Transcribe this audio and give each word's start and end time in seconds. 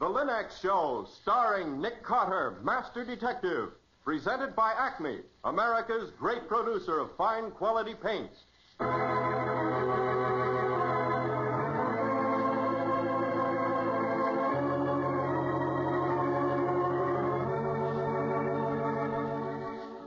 The 0.00 0.08
Lin-X 0.08 0.58
Show, 0.62 1.06
starring 1.20 1.78
Nick 1.78 2.02
Carter, 2.02 2.56
Master 2.62 3.04
Detective. 3.04 3.72
Presented 4.02 4.56
by 4.56 4.72
Acme, 4.72 5.18
America's 5.44 6.10
great 6.18 6.48
producer 6.48 7.00
of 7.00 7.14
fine 7.18 7.50
quality 7.50 7.92
paints. 7.92 8.44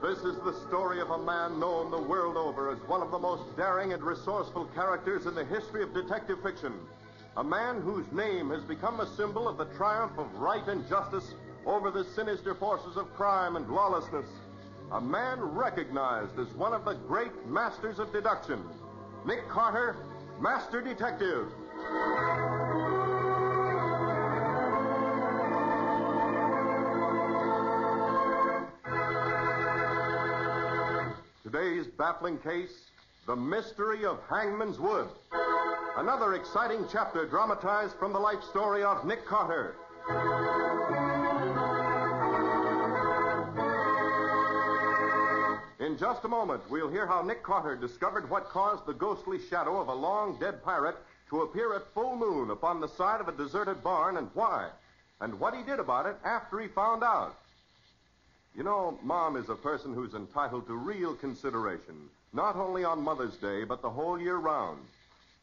This 0.02 0.18
is 0.24 0.40
the 0.42 0.54
story 0.66 1.00
of 1.00 1.10
a 1.10 1.18
man 1.18 1.60
known 1.60 1.92
the 1.92 2.02
world 2.02 2.36
over 2.36 2.72
as 2.72 2.78
one 2.88 3.00
of 3.00 3.12
the 3.12 3.18
most 3.20 3.44
daring 3.56 3.92
and 3.92 4.02
resourceful 4.02 4.64
characters 4.74 5.26
in 5.26 5.36
the 5.36 5.44
history 5.44 5.84
of 5.84 5.94
detective 5.94 6.42
fiction. 6.42 6.72
A 7.36 7.42
man 7.42 7.80
whose 7.80 8.06
name 8.12 8.50
has 8.50 8.62
become 8.62 9.00
a 9.00 9.16
symbol 9.16 9.48
of 9.48 9.58
the 9.58 9.64
triumph 9.76 10.16
of 10.18 10.32
right 10.36 10.64
and 10.68 10.88
justice 10.88 11.34
over 11.66 11.90
the 11.90 12.04
sinister 12.04 12.54
forces 12.54 12.96
of 12.96 13.12
crime 13.14 13.56
and 13.56 13.68
lawlessness. 13.68 14.28
A 14.92 15.00
man 15.00 15.40
recognized 15.40 16.38
as 16.38 16.46
one 16.54 16.72
of 16.72 16.84
the 16.84 16.94
great 16.94 17.32
masters 17.48 17.98
of 17.98 18.12
deduction. 18.12 18.62
Nick 19.26 19.48
Carter, 19.48 19.96
Master 20.40 20.80
Detective. 20.80 21.48
Today's 31.42 31.88
baffling 31.98 32.38
case 32.38 32.90
The 33.26 33.34
Mystery 33.34 34.04
of 34.04 34.20
Hangman's 34.30 34.78
Wood. 34.78 35.08
Another 35.96 36.34
exciting 36.34 36.86
chapter 36.90 37.24
dramatized 37.24 37.94
from 38.00 38.12
the 38.12 38.18
life 38.18 38.42
story 38.50 38.82
of 38.82 39.04
Nick 39.04 39.24
Carter. 39.24 39.76
In 45.78 45.96
just 45.96 46.24
a 46.24 46.28
moment, 46.28 46.68
we'll 46.68 46.90
hear 46.90 47.06
how 47.06 47.22
Nick 47.22 47.44
Carter 47.44 47.76
discovered 47.76 48.28
what 48.28 48.48
caused 48.48 48.84
the 48.86 48.92
ghostly 48.92 49.38
shadow 49.48 49.80
of 49.80 49.86
a 49.86 49.94
long 49.94 50.36
dead 50.40 50.64
pirate 50.64 50.96
to 51.30 51.42
appear 51.42 51.74
at 51.74 51.86
full 51.94 52.16
moon 52.16 52.50
upon 52.50 52.80
the 52.80 52.88
side 52.88 53.20
of 53.20 53.28
a 53.28 53.32
deserted 53.32 53.84
barn 53.84 54.16
and 54.16 54.28
why, 54.34 54.70
and 55.20 55.38
what 55.38 55.54
he 55.54 55.62
did 55.62 55.78
about 55.78 56.06
it 56.06 56.16
after 56.24 56.58
he 56.58 56.66
found 56.66 57.04
out. 57.04 57.36
You 58.56 58.64
know, 58.64 58.98
Mom 59.04 59.36
is 59.36 59.48
a 59.48 59.54
person 59.54 59.94
who's 59.94 60.14
entitled 60.14 60.66
to 60.66 60.74
real 60.74 61.14
consideration, 61.14 62.10
not 62.32 62.56
only 62.56 62.82
on 62.82 63.00
Mother's 63.00 63.36
Day, 63.36 63.62
but 63.62 63.80
the 63.80 63.90
whole 63.90 64.20
year 64.20 64.36
round. 64.36 64.80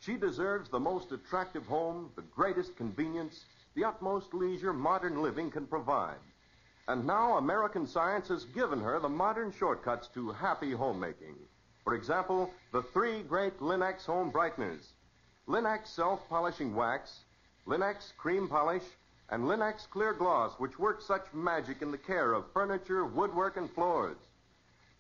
She 0.02 0.18
deserves 0.18 0.68
the 0.68 0.80
most 0.80 1.12
attractive 1.12 1.68
home, 1.68 2.10
the 2.16 2.24
greatest 2.24 2.76
convenience, 2.76 3.46
the 3.76 3.86
utmost 3.86 4.34
leisure 4.34 4.74
modern 4.74 5.22
living 5.22 5.52
can 5.52 5.68
provide. 5.68 6.18
And 6.88 7.06
now 7.06 7.38
American 7.38 7.86
science 7.86 8.28
has 8.30 8.46
given 8.46 8.82
her 8.82 9.00
the 9.00 9.08
modern 9.08 9.52
shortcuts 9.52 10.08
to 10.16 10.32
happy 10.32 10.72
homemaking. 10.72 11.36
For 11.84 11.94
example, 11.94 12.52
the 12.72 12.82
three 12.82 13.22
great 13.22 13.62
Lin-X 13.62 14.04
home 14.06 14.32
brighteners. 14.32 14.88
Lin-X 15.46 15.92
self-polishing 15.92 16.76
wax, 16.76 17.20
Lin-X 17.68 18.14
cream 18.18 18.48
polish, 18.48 18.84
and 19.30 19.48
Lin-X 19.48 19.86
clear 19.86 20.14
gloss, 20.14 20.54
which 20.60 20.80
works 20.80 21.06
such 21.06 21.32
magic 21.32 21.84
in 21.84 21.92
the 21.92 21.98
care 21.98 22.34
of 22.34 22.52
furniture, 22.54 23.06
woodwork, 23.06 23.56
and 23.56 23.72
floors. 23.72 24.18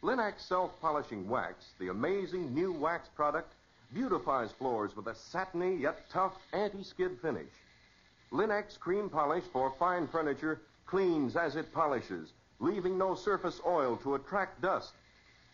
Lin-X 0.03 0.45
self-polishing 0.45 1.27
wax, 1.27 1.73
the 1.79 1.87
amazing 1.87 2.53
new 2.53 2.71
wax 2.71 3.09
product, 3.15 3.55
beautifies 3.93 4.51
floors 4.51 4.95
with 4.95 5.07
a 5.07 5.15
satiny 5.15 5.75
yet 5.75 6.09
tough 6.09 6.33
anti-skid 6.53 7.19
finish. 7.21 7.51
Lin-X 8.31 8.77
cream 8.77 9.09
polish 9.09 9.43
for 9.51 9.73
fine 9.77 10.07
furniture 10.07 10.61
cleans 10.85 11.35
as 11.35 11.55
it 11.55 11.73
polishes, 11.73 12.33
leaving 12.59 12.97
no 12.97 13.15
surface 13.15 13.59
oil 13.65 13.97
to 13.97 14.15
attract 14.15 14.61
dust. 14.61 14.93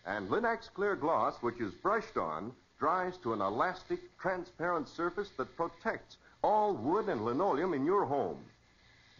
And 0.05 0.30
Lin-X 0.30 0.69
clear 0.73 0.95
gloss, 0.95 1.35
which 1.42 1.59
is 1.59 1.73
brushed 1.73 2.17
on, 2.17 2.52
dries 2.80 3.17
to 3.23 3.33
an 3.33 3.42
elastic, 3.42 3.99
transparent 4.20 4.87
surface 4.87 5.31
that 5.37 5.58
protects 5.58 6.17
all 6.43 6.73
wood 6.73 7.09
and 7.09 7.25
linoleum 7.25 7.73
in 7.73 7.86
your 7.86 8.05
home. 8.05 8.37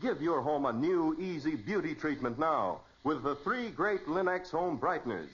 Give 0.02 0.22
your 0.22 0.42
home 0.42 0.66
a 0.66 0.74
new, 0.74 1.16
easy 1.20 1.56
beauty 1.56 1.96
treatment 1.96 2.38
now 2.38 2.82
with 3.04 3.24
the 3.24 3.36
three 3.38 3.70
great 3.70 4.08
Lin-X 4.08 4.52
home 4.52 4.78
brighteners. 4.78 5.30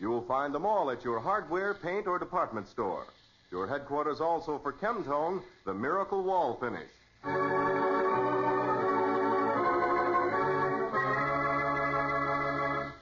You'll 0.00 0.22
find 0.22 0.54
them 0.54 0.64
all 0.64 0.90
at 0.90 1.04
your 1.04 1.20
hardware, 1.20 1.74
paint, 1.74 2.06
or 2.06 2.18
department 2.18 2.66
store. 2.68 3.06
Your 3.50 3.66
headquarters 3.66 4.18
also 4.20 4.58
for 4.58 4.72
Chemtone, 4.72 5.42
the 5.66 5.74
Miracle 5.74 6.22
Wall 6.22 6.56
Finish. 6.58 6.88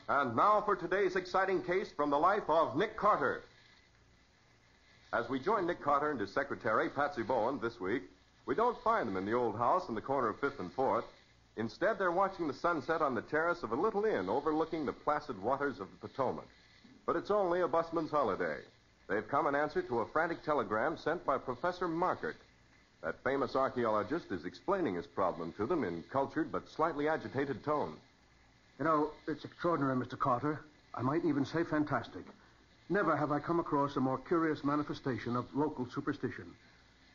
And 0.08 0.34
now 0.34 0.60
for 0.66 0.74
today's 0.74 1.14
exciting 1.14 1.62
case 1.62 1.92
from 1.94 2.10
the 2.10 2.18
life 2.18 2.48
of 2.48 2.76
Nick 2.76 2.96
Carter. 2.96 3.42
As 5.12 5.28
we 5.28 5.38
join 5.38 5.68
Nick 5.68 5.80
Carter 5.80 6.10
and 6.10 6.20
his 6.20 6.32
secretary, 6.32 6.90
Patsy 6.90 7.22
Bowen, 7.22 7.60
this 7.62 7.78
week, 7.78 8.02
we 8.44 8.56
don't 8.56 8.82
find 8.82 9.06
them 9.06 9.16
in 9.16 9.24
the 9.24 9.34
old 9.34 9.56
house 9.56 9.88
in 9.88 9.94
the 9.94 10.00
corner 10.00 10.30
of 10.30 10.40
Fifth 10.40 10.58
and 10.58 10.72
Fourth. 10.72 11.04
Instead, 11.56 11.96
they're 11.98 12.10
watching 12.10 12.48
the 12.48 12.54
sunset 12.54 13.02
on 13.02 13.14
the 13.14 13.22
terrace 13.22 13.62
of 13.62 13.70
a 13.70 13.76
little 13.76 14.04
inn 14.04 14.28
overlooking 14.28 14.84
the 14.84 14.92
placid 14.92 15.40
waters 15.40 15.78
of 15.78 15.86
the 16.00 16.08
Potomac. 16.08 16.48
But 17.08 17.16
it's 17.16 17.30
only 17.30 17.62
a 17.62 17.66
busman's 17.66 18.10
holiday. 18.10 18.58
They've 19.08 19.26
come 19.26 19.46
in 19.46 19.54
answer 19.54 19.80
to 19.80 20.00
a 20.00 20.06
frantic 20.08 20.42
telegram 20.42 20.98
sent 20.98 21.24
by 21.24 21.38
Professor 21.38 21.88
Markert. 21.88 22.36
That 23.02 23.24
famous 23.24 23.56
archaeologist 23.56 24.26
is 24.30 24.44
explaining 24.44 24.96
his 24.96 25.06
problem 25.06 25.54
to 25.54 25.64
them 25.64 25.84
in 25.84 26.04
cultured 26.12 26.52
but 26.52 26.68
slightly 26.68 27.08
agitated 27.08 27.64
tones. 27.64 27.96
You 28.78 28.84
know, 28.84 29.12
it's 29.26 29.46
extraordinary, 29.46 29.96
Mr. 29.96 30.18
Carter. 30.18 30.60
I 30.94 31.00
might 31.00 31.24
even 31.24 31.46
say 31.46 31.64
fantastic. 31.64 32.26
Never 32.90 33.16
have 33.16 33.32
I 33.32 33.38
come 33.38 33.58
across 33.58 33.96
a 33.96 34.00
more 34.00 34.18
curious 34.18 34.62
manifestation 34.62 35.34
of 35.34 35.46
local 35.54 35.88
superstition. 35.88 36.44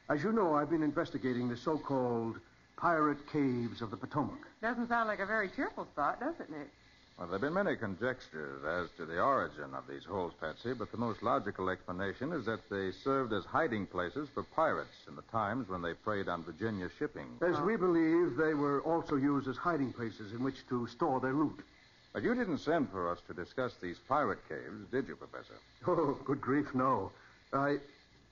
As 0.10 0.24
you 0.24 0.32
know, 0.32 0.56
I've 0.56 0.72
been 0.72 0.82
investigating 0.82 1.50
the 1.50 1.58
so-called 1.58 2.40
pirate 2.78 3.20
caves 3.32 3.84
of 3.84 3.92
the 3.92 3.98
Potomac. 3.98 4.40
Doesn't 4.60 4.88
sound 4.90 5.08
like 5.08 5.20
a 5.20 5.28
very 5.28 5.50
cheerful 5.50 5.86
spot, 5.86 6.20
does 6.20 6.34
it, 6.40 6.50
Nick? 6.50 6.72
Well, 7.18 7.28
there 7.28 7.38
have 7.38 7.42
been 7.42 7.54
many 7.54 7.78
conjectures 7.78 8.64
as 8.66 8.90
to 8.98 9.06
the 9.06 9.22
origin 9.22 9.76
of 9.76 9.88
these 9.88 10.04
holes, 10.04 10.34
Patsy, 10.40 10.74
but 10.74 10.92
the 10.92 10.98
most 10.98 11.22
logical 11.22 11.70
explanation 11.70 12.34
is 12.34 12.46
that 12.46 12.68
they 12.70 12.92
served 13.04 13.34
as 13.34 13.46
hiding 13.46 13.86
places 13.86 14.30
for 14.34 14.42
pirates 14.44 14.96
in 15.08 15.16
the 15.16 15.22
times 15.24 15.70
when 15.70 15.84
they 15.84 15.94
preyed 15.94 16.28
on 16.28 16.44
Virginia 16.44 16.90
shipping. 16.98 17.28
As 17.42 17.60
we 17.62 17.78
believe, 17.78 18.36
they 18.36 18.56
were 18.56 18.82
also 18.82 19.16
used 19.16 19.48
as 19.48 19.58
hiding 19.58 19.94
places 19.94 20.34
in 20.34 20.44
which 20.44 20.68
to 20.70 20.88
store 20.88 21.20
their 21.20 21.34
loot. 21.34 21.60
But 22.14 22.24
you 22.24 22.34
didn't 22.34 22.60
send 22.60 22.90
for 22.90 23.12
us 23.12 23.20
to 23.28 23.34
discuss 23.34 23.74
these 23.82 23.98
pirate 24.08 24.40
caves, 24.50 24.86
did 24.92 25.08
you, 25.08 25.16
Professor? 25.16 25.56
Oh, 25.88 26.18
good 26.26 26.42
grief, 26.42 26.74
no. 26.74 27.12
I. 27.54 27.78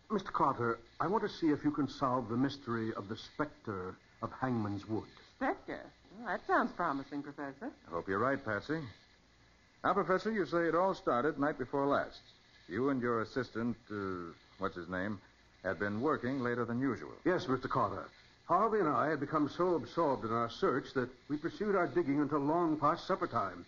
Mr. 0.10 0.34
Carter, 0.34 0.80
I 1.00 1.08
want 1.08 1.24
to 1.24 1.30
see 1.30 1.48
if 1.48 1.64
you 1.64 1.72
can 1.72 1.88
solve 1.88 2.28
the 2.30 2.36
mystery 2.36 2.94
of 2.96 3.08
the 3.08 3.16
specter 3.16 3.96
of 4.22 4.32
Hangman's 4.42 4.88
Wood. 4.90 5.08
Spectre. 5.38 5.86
Well, 6.22 6.38
that 6.38 6.46
sounds 6.46 6.72
promising, 6.74 7.24
Professor. 7.24 7.72
I 7.88 7.92
hope 7.92 8.08
you're 8.08 8.20
right, 8.20 8.44
Patsy. 8.44 8.80
Now, 9.84 9.94
Professor, 9.94 10.32
you 10.32 10.46
say 10.46 10.68
it 10.68 10.76
all 10.76 10.94
started 10.94 11.40
night 11.40 11.58
before 11.58 11.88
last. 11.88 12.20
You 12.68 12.90
and 12.90 13.02
your 13.02 13.22
assistant, 13.22 13.76
uh, 13.90 14.32
what's 14.60 14.76
his 14.76 14.88
name, 14.88 15.20
had 15.64 15.80
been 15.80 16.00
working 16.00 16.42
later 16.42 16.64
than 16.64 16.80
usual. 16.80 17.12
Yes, 17.26 17.46
Mr. 17.46 17.68
Carter. 17.68 18.06
Harvey 18.46 18.80
and 18.80 18.88
I 18.88 19.10
had 19.10 19.20
become 19.20 19.50
so 19.50 19.74
absorbed 19.74 20.26
in 20.26 20.32
our 20.32 20.50
search 20.50 20.94
that 20.94 21.10
we 21.28 21.38
pursued 21.38 21.76
our 21.76 21.88
digging 21.88 22.20
until 22.20 22.40
long 22.40 22.78
past 22.78 23.08
supper 23.08 23.28
time. 23.28 23.66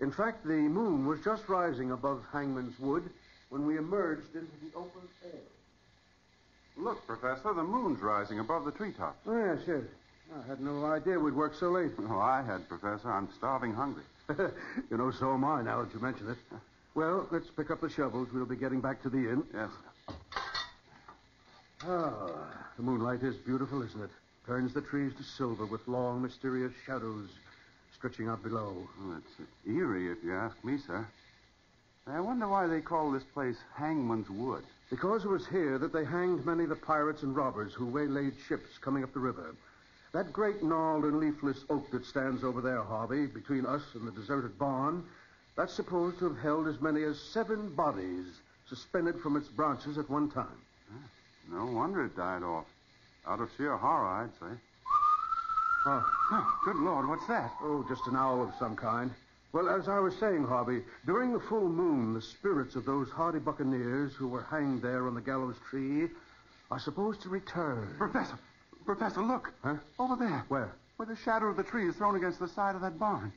In 0.00 0.10
fact, 0.10 0.46
the 0.46 0.54
moon 0.54 1.04
was 1.06 1.20
just 1.22 1.48
rising 1.48 1.90
above 1.90 2.22
Hangman's 2.32 2.78
Wood 2.78 3.10
when 3.50 3.66
we 3.66 3.76
emerged 3.76 4.34
into 4.34 4.52
the 4.62 4.74
open 4.74 5.02
air. 5.24 5.40
Look, 6.78 7.06
Professor, 7.06 7.52
the 7.52 7.62
moon's 7.62 8.00
rising 8.00 8.38
above 8.38 8.64
the 8.64 8.70
treetops. 8.70 9.18
Oh, 9.26 9.36
yes, 9.36 9.58
yes. 9.66 9.82
I 10.32 10.46
had 10.48 10.60
no 10.60 10.84
idea 10.86 11.18
we'd 11.18 11.34
work 11.34 11.54
so 11.54 11.70
late. 11.70 11.90
Oh, 12.08 12.18
I 12.18 12.42
had, 12.42 12.68
Professor. 12.68 13.10
I'm 13.10 13.28
starving 13.36 13.72
hungry. 13.72 14.04
you 14.90 14.96
know, 14.96 15.10
so 15.10 15.34
am 15.34 15.44
I 15.44 15.62
now 15.62 15.82
that 15.82 15.92
you 15.92 16.00
mention 16.00 16.30
it. 16.30 16.36
Well, 16.94 17.26
let's 17.30 17.48
pick 17.50 17.70
up 17.70 17.80
the 17.80 17.88
shovels. 17.88 18.28
We'll 18.32 18.46
be 18.46 18.56
getting 18.56 18.80
back 18.80 19.02
to 19.02 19.10
the 19.10 19.18
inn. 19.18 19.44
Yes. 19.54 19.70
Ah, 21.82 22.30
the 22.76 22.82
moonlight 22.82 23.22
is 23.22 23.36
beautiful, 23.36 23.82
isn't 23.82 24.02
it? 24.02 24.10
Turns 24.46 24.74
the 24.74 24.82
trees 24.82 25.12
to 25.16 25.22
silver 25.22 25.66
with 25.66 25.86
long, 25.88 26.22
mysterious 26.22 26.72
shadows 26.84 27.28
stretching 27.96 28.28
out 28.28 28.42
below. 28.42 28.88
Oh, 29.02 29.16
it's 29.18 29.48
eerie, 29.66 30.10
if 30.10 30.18
you 30.24 30.34
ask 30.34 30.62
me, 30.64 30.78
sir. 30.86 31.06
I 32.06 32.20
wonder 32.20 32.48
why 32.48 32.66
they 32.66 32.80
call 32.80 33.12
this 33.12 33.22
place 33.34 33.56
Hangman's 33.74 34.28
Wood. 34.30 34.64
Because 34.90 35.24
it 35.24 35.28
was 35.28 35.46
here 35.46 35.78
that 35.78 35.92
they 35.92 36.04
hanged 36.04 36.44
many 36.44 36.64
of 36.64 36.70
the 36.70 36.76
pirates 36.76 37.22
and 37.22 37.36
robbers 37.36 37.72
who 37.72 37.86
waylaid 37.86 38.34
ships 38.48 38.78
coming 38.80 39.04
up 39.04 39.12
the 39.12 39.20
river. 39.20 39.54
That 40.12 40.32
great 40.32 40.62
gnarled 40.62 41.04
and 41.04 41.20
leafless 41.20 41.64
oak 41.70 41.90
that 41.92 42.04
stands 42.04 42.42
over 42.42 42.60
there, 42.60 42.82
Harvey, 42.82 43.26
between 43.26 43.64
us 43.64 43.82
and 43.94 44.06
the 44.06 44.10
deserted 44.12 44.58
barn, 44.58 45.04
that's 45.56 45.72
supposed 45.72 46.18
to 46.18 46.28
have 46.28 46.38
held 46.38 46.66
as 46.66 46.80
many 46.80 47.04
as 47.04 47.18
seven 47.20 47.68
bodies 47.74 48.26
suspended 48.68 49.20
from 49.20 49.36
its 49.36 49.48
branches 49.48 49.98
at 49.98 50.10
one 50.10 50.28
time. 50.30 50.46
No 51.50 51.66
wonder 51.66 52.04
it 52.04 52.16
died 52.16 52.42
off. 52.42 52.66
Out 53.26 53.40
of 53.40 53.50
sheer 53.56 53.76
horror, 53.76 54.06
I'd 54.06 54.30
say. 54.40 54.56
Oh, 55.86 56.06
Oh, 56.32 56.58
good 56.64 56.76
Lord, 56.76 57.08
what's 57.08 57.26
that? 57.26 57.52
oh, 57.62 57.84
just 57.88 58.06
an 58.06 58.16
owl 58.16 58.42
of 58.42 58.52
some 58.58 58.76
kind. 58.76 59.10
Well, 59.52 59.68
as 59.68 59.88
I 59.88 59.98
was 59.98 60.14
saying, 60.16 60.44
Harvey, 60.44 60.82
during 61.06 61.32
the 61.32 61.40
full 61.40 61.68
moon, 61.68 62.14
the 62.14 62.22
spirits 62.22 62.76
of 62.76 62.84
those 62.84 63.10
hardy 63.10 63.38
buccaneers 63.40 64.14
who 64.14 64.28
were 64.28 64.42
hanged 64.42 64.82
there 64.82 65.06
on 65.08 65.14
the 65.14 65.20
gallows 65.20 65.56
tree 65.68 66.08
are 66.70 66.78
supposed 66.78 67.22
to 67.22 67.28
return. 67.28 67.94
Professor, 67.98 68.38
Professor, 68.84 69.22
look. 69.22 69.52
Huh? 69.62 69.76
Over 69.98 70.16
there. 70.16 70.44
Where? 70.48 70.72
Where 70.96 71.06
the 71.06 71.16
shadow 71.16 71.46
of 71.46 71.56
the 71.56 71.62
tree 71.62 71.88
is 71.88 71.96
thrown 71.96 72.16
against 72.16 72.38
the 72.38 72.48
side 72.48 72.74
of 72.74 72.82
that 72.82 72.98
barn. 72.98 73.32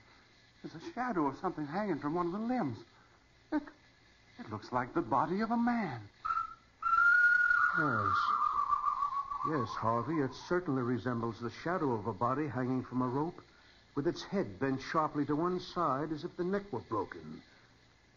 There's 0.62 0.76
a 0.76 0.94
shadow 0.94 1.28
of 1.28 1.38
something 1.40 1.68
hanging 1.68 2.00
from 2.00 2.16
one 2.16 2.28
of 2.28 2.32
the 2.32 2.40
limbs. 2.40 2.78
Look. 3.52 3.72
It 4.40 4.50
looks 4.52 4.72
like 4.72 4.94
the 4.94 5.02
body 5.02 5.42
of 5.42 5.52
a 5.52 5.58
man. 5.58 6.00
Yes. 7.78 8.16
Yes, 9.50 9.70
Harvey, 9.70 10.22
it 10.22 10.32
certainly 10.48 10.82
resembles 10.82 11.40
the 11.40 11.52
shadow 11.64 11.92
of 11.94 12.08
a 12.08 12.14
body 12.14 12.48
hanging 12.48 12.84
from 12.84 13.02
a 13.02 13.08
rope 13.08 13.42
with 13.96 14.08
its 14.08 14.24
head 14.24 14.60
bent 14.60 14.82
sharply 14.82 15.26
to 15.26 15.36
one 15.36 15.60
side 15.60 16.12
as 16.12 16.24
if 16.24 16.36
the 16.38 16.44
neck 16.44 16.64
were 16.72 16.80
broken. 16.80 17.42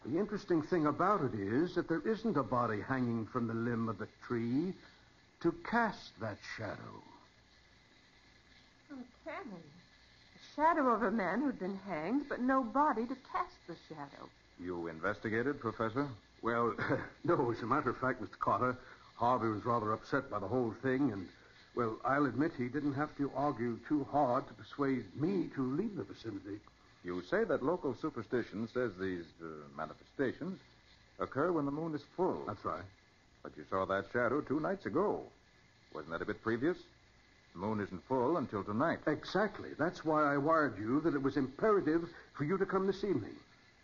The 0.05 0.17
interesting 0.17 0.61
thing 0.61 0.85
about 0.85 1.21
it 1.21 1.37
is 1.37 1.75
that 1.75 1.89
there 1.89 2.01
isn't 2.05 2.37
a 2.37 2.43
body 2.43 2.79
hanging 2.81 3.25
from 3.25 3.47
the 3.47 3.53
limb 3.53 3.89
of 3.89 3.97
the 3.97 4.07
tree 4.25 4.73
to 5.41 5.51
cast 5.69 6.17
that 6.21 6.37
shadow. 6.57 7.03
Uncanny. 9.27 9.61
The 10.33 10.61
shadow 10.61 10.89
of 10.89 11.03
a 11.03 11.11
man 11.11 11.41
who'd 11.41 11.59
been 11.59 11.79
hanged, 11.87 12.29
but 12.29 12.41
no 12.41 12.63
body 12.63 13.05
to 13.05 13.15
cast 13.31 13.55
the 13.67 13.75
shadow. 13.87 14.29
You 14.59 14.87
investigated, 14.87 15.59
Professor? 15.59 16.07
Well, 16.41 16.73
no, 17.23 17.51
as 17.51 17.61
a 17.61 17.65
matter 17.65 17.89
of 17.89 17.97
fact, 17.97 18.21
Mr. 18.21 18.39
Carter, 18.39 18.77
Harvey 19.15 19.49
was 19.49 19.65
rather 19.65 19.93
upset 19.93 20.29
by 20.29 20.39
the 20.39 20.47
whole 20.47 20.73
thing, 20.81 21.11
and, 21.11 21.27
well, 21.75 21.97
I'll 22.05 22.25
admit 22.25 22.51
he 22.57 22.67
didn't 22.67 22.93
have 22.93 23.15
to 23.17 23.31
argue 23.35 23.79
too 23.87 24.05
hard 24.11 24.47
to 24.47 24.53
persuade 24.53 25.05
me 25.19 25.49
to 25.55 25.75
leave 25.75 25.95
the 25.95 26.03
vicinity. 26.03 26.59
You 27.03 27.21
say 27.29 27.43
that 27.43 27.63
local 27.63 27.95
superstition 27.95 28.67
says 28.73 28.91
these 28.99 29.25
uh, 29.41 29.47
manifestations 29.75 30.59
occur 31.19 31.51
when 31.51 31.65
the 31.65 31.71
moon 31.71 31.95
is 31.95 32.01
full. 32.15 32.43
That's 32.47 32.63
right. 32.63 32.83
But 33.43 33.53
you 33.57 33.63
saw 33.69 33.85
that 33.85 34.05
shadow 34.13 34.41
two 34.41 34.59
nights 34.59 34.85
ago. 34.85 35.23
Wasn't 35.93 36.11
that 36.11 36.21
a 36.21 36.25
bit 36.25 36.41
previous? 36.41 36.77
The 37.57 37.65
moon 37.65 37.79
isn't 37.79 38.07
full 38.07 38.37
until 38.37 38.63
tonight. 38.63 38.99
Exactly. 39.07 39.69
That's 39.79 40.05
why 40.05 40.31
I 40.31 40.37
wired 40.37 40.77
you 40.77 41.01
that 41.01 41.15
it 41.15 41.23
was 41.23 41.37
imperative 41.37 42.07
for 42.33 42.43
you 42.43 42.55
to 42.55 42.67
come 42.67 42.85
this 42.85 43.03
evening. 43.03 43.35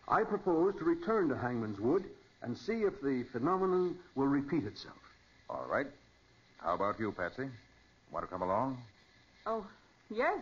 I 0.08 0.24
propose 0.24 0.76
to 0.76 0.84
return 0.84 1.28
to 1.30 1.36
Hangman's 1.36 1.80
Wood 1.80 2.04
and 2.44 2.56
see 2.56 2.84
if 2.84 3.02
the 3.02 3.24
phenomenon 3.32 3.98
will 4.14 4.28
repeat 4.28 4.66
itself. 4.66 4.98
All 5.50 5.66
right. 5.68 5.88
How 6.58 6.76
about 6.76 7.00
you, 7.00 7.12
Patsy? 7.14 7.50
Want 8.12 8.26
to 8.26 8.32
come 8.32 8.44
along? 8.44 8.78
Oh, 9.48 9.66
yes. 10.12 10.38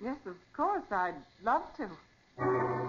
Yes, 0.00 0.18
of 0.24 0.36
course. 0.52 0.84
I'd 0.92 1.14
love 1.42 1.62
to. 1.78 2.83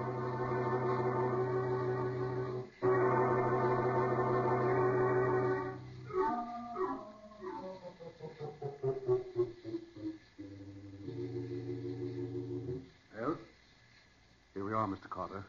Carter. 15.15 15.43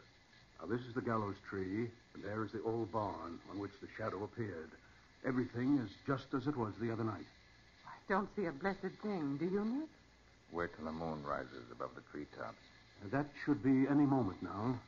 Now, 0.59 0.67
this 0.67 0.81
is 0.87 0.93
the 0.95 1.01
gallows 1.01 1.35
tree, 1.49 1.89
and 2.15 2.23
there 2.23 2.43
is 2.43 2.51
the 2.51 2.63
old 2.63 2.91
barn 2.91 3.37
on 3.51 3.59
which 3.59 3.73
the 3.81 3.87
shadow 3.97 4.23
appeared. 4.23 4.71
Everything 5.27 5.77
is 5.83 5.91
just 6.07 6.33
as 6.33 6.47
it 6.47 6.55
was 6.55 6.73
the 6.79 6.91
other 6.91 7.03
night. 7.03 7.27
I 7.85 7.91
don't 8.07 8.29
see 8.35 8.45
a 8.45 8.51
blessed 8.51 8.95
thing, 9.03 9.37
do 9.37 9.45
you, 9.45 9.65
Nick? 9.65 9.89
Wait 10.53 10.69
till 10.75 10.85
the 10.85 10.91
moon 10.91 11.21
rises 11.23 11.67
above 11.71 11.89
the 11.95 12.01
treetops. 12.11 12.55
Uh, 13.03 13.09
That 13.11 13.25
should 13.45 13.61
be 13.61 13.85
any 13.89 14.05
moment 14.05 14.41
now. 14.41 14.79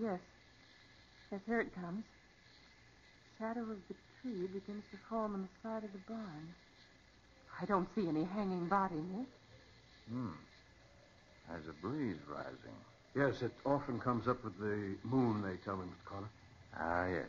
Yes. 0.00 0.20
Yes, 1.30 1.40
here 1.46 1.60
it 1.60 1.74
comes. 1.74 2.04
Shadow 3.38 3.60
of 3.60 3.76
the 3.88 3.94
tree 4.22 4.46
begins 4.46 4.84
to 4.90 4.96
form 5.10 5.34
on 5.34 5.42
the 5.42 5.68
side 5.68 5.84
of 5.84 5.92
the 5.92 6.00
barn. 6.08 6.54
I 7.60 7.66
don't 7.66 7.88
see 7.94 8.08
any 8.08 8.24
hanging 8.24 8.66
body, 8.68 8.96
Nick. 8.96 9.28
Hmm. 10.10 10.30
There's 11.48 11.68
a 11.68 11.86
breeze 11.86 12.16
rising. 12.28 12.80
Yes, 13.16 13.40
it 13.40 13.52
often 13.64 13.98
comes 13.98 14.28
up 14.28 14.44
with 14.44 14.58
the 14.58 14.94
moon, 15.02 15.40
they 15.40 15.56
tell 15.64 15.78
me, 15.78 15.86
Mr. 15.86 16.04
Carter. 16.04 16.28
Ah, 16.78 17.06
yes. 17.06 17.26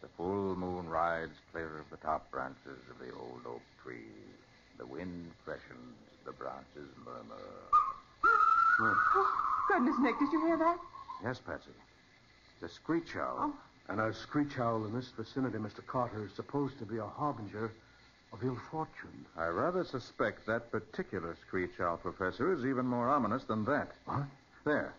The 0.00 0.08
full 0.16 0.54
moon 0.54 0.88
rides 0.88 1.32
clear 1.50 1.78
of 1.78 1.90
the 1.90 1.96
top 1.96 2.30
branches 2.30 2.78
of 2.88 3.04
the 3.04 3.12
old 3.14 3.40
oak 3.44 3.60
tree. 3.82 4.06
The 4.78 4.86
wind 4.86 5.32
freshens, 5.44 5.96
the 6.24 6.30
branches 6.30 6.88
murmur. 7.04 7.42
Goodness, 9.68 9.96
Nick, 10.00 10.16
did 10.20 10.32
you 10.32 10.46
hear 10.46 10.56
that? 10.56 10.78
Yes, 11.24 11.40
Patsy. 11.44 11.70
The 12.60 12.68
screech 12.68 13.16
owl. 13.16 13.52
Oh. 13.52 13.54
And 13.88 14.00
a 14.00 14.14
screech 14.14 14.60
owl 14.60 14.84
in 14.84 14.94
this 14.94 15.08
vicinity, 15.08 15.58
Mr. 15.58 15.84
Carter, 15.84 16.24
is 16.24 16.32
supposed 16.34 16.78
to 16.78 16.84
be 16.84 16.98
a 16.98 17.04
harbinger 17.04 17.72
of 18.32 18.44
ill 18.44 18.58
fortune. 18.70 19.26
I 19.36 19.46
rather 19.46 19.82
suspect 19.84 20.46
that 20.46 20.70
particular 20.70 21.36
screech 21.48 21.80
owl, 21.80 21.96
Professor, 21.96 22.52
is 22.52 22.64
even 22.64 22.86
more 22.86 23.08
ominous 23.08 23.42
than 23.42 23.64
that. 23.64 23.90
What? 24.04 24.22
There. 24.64 24.94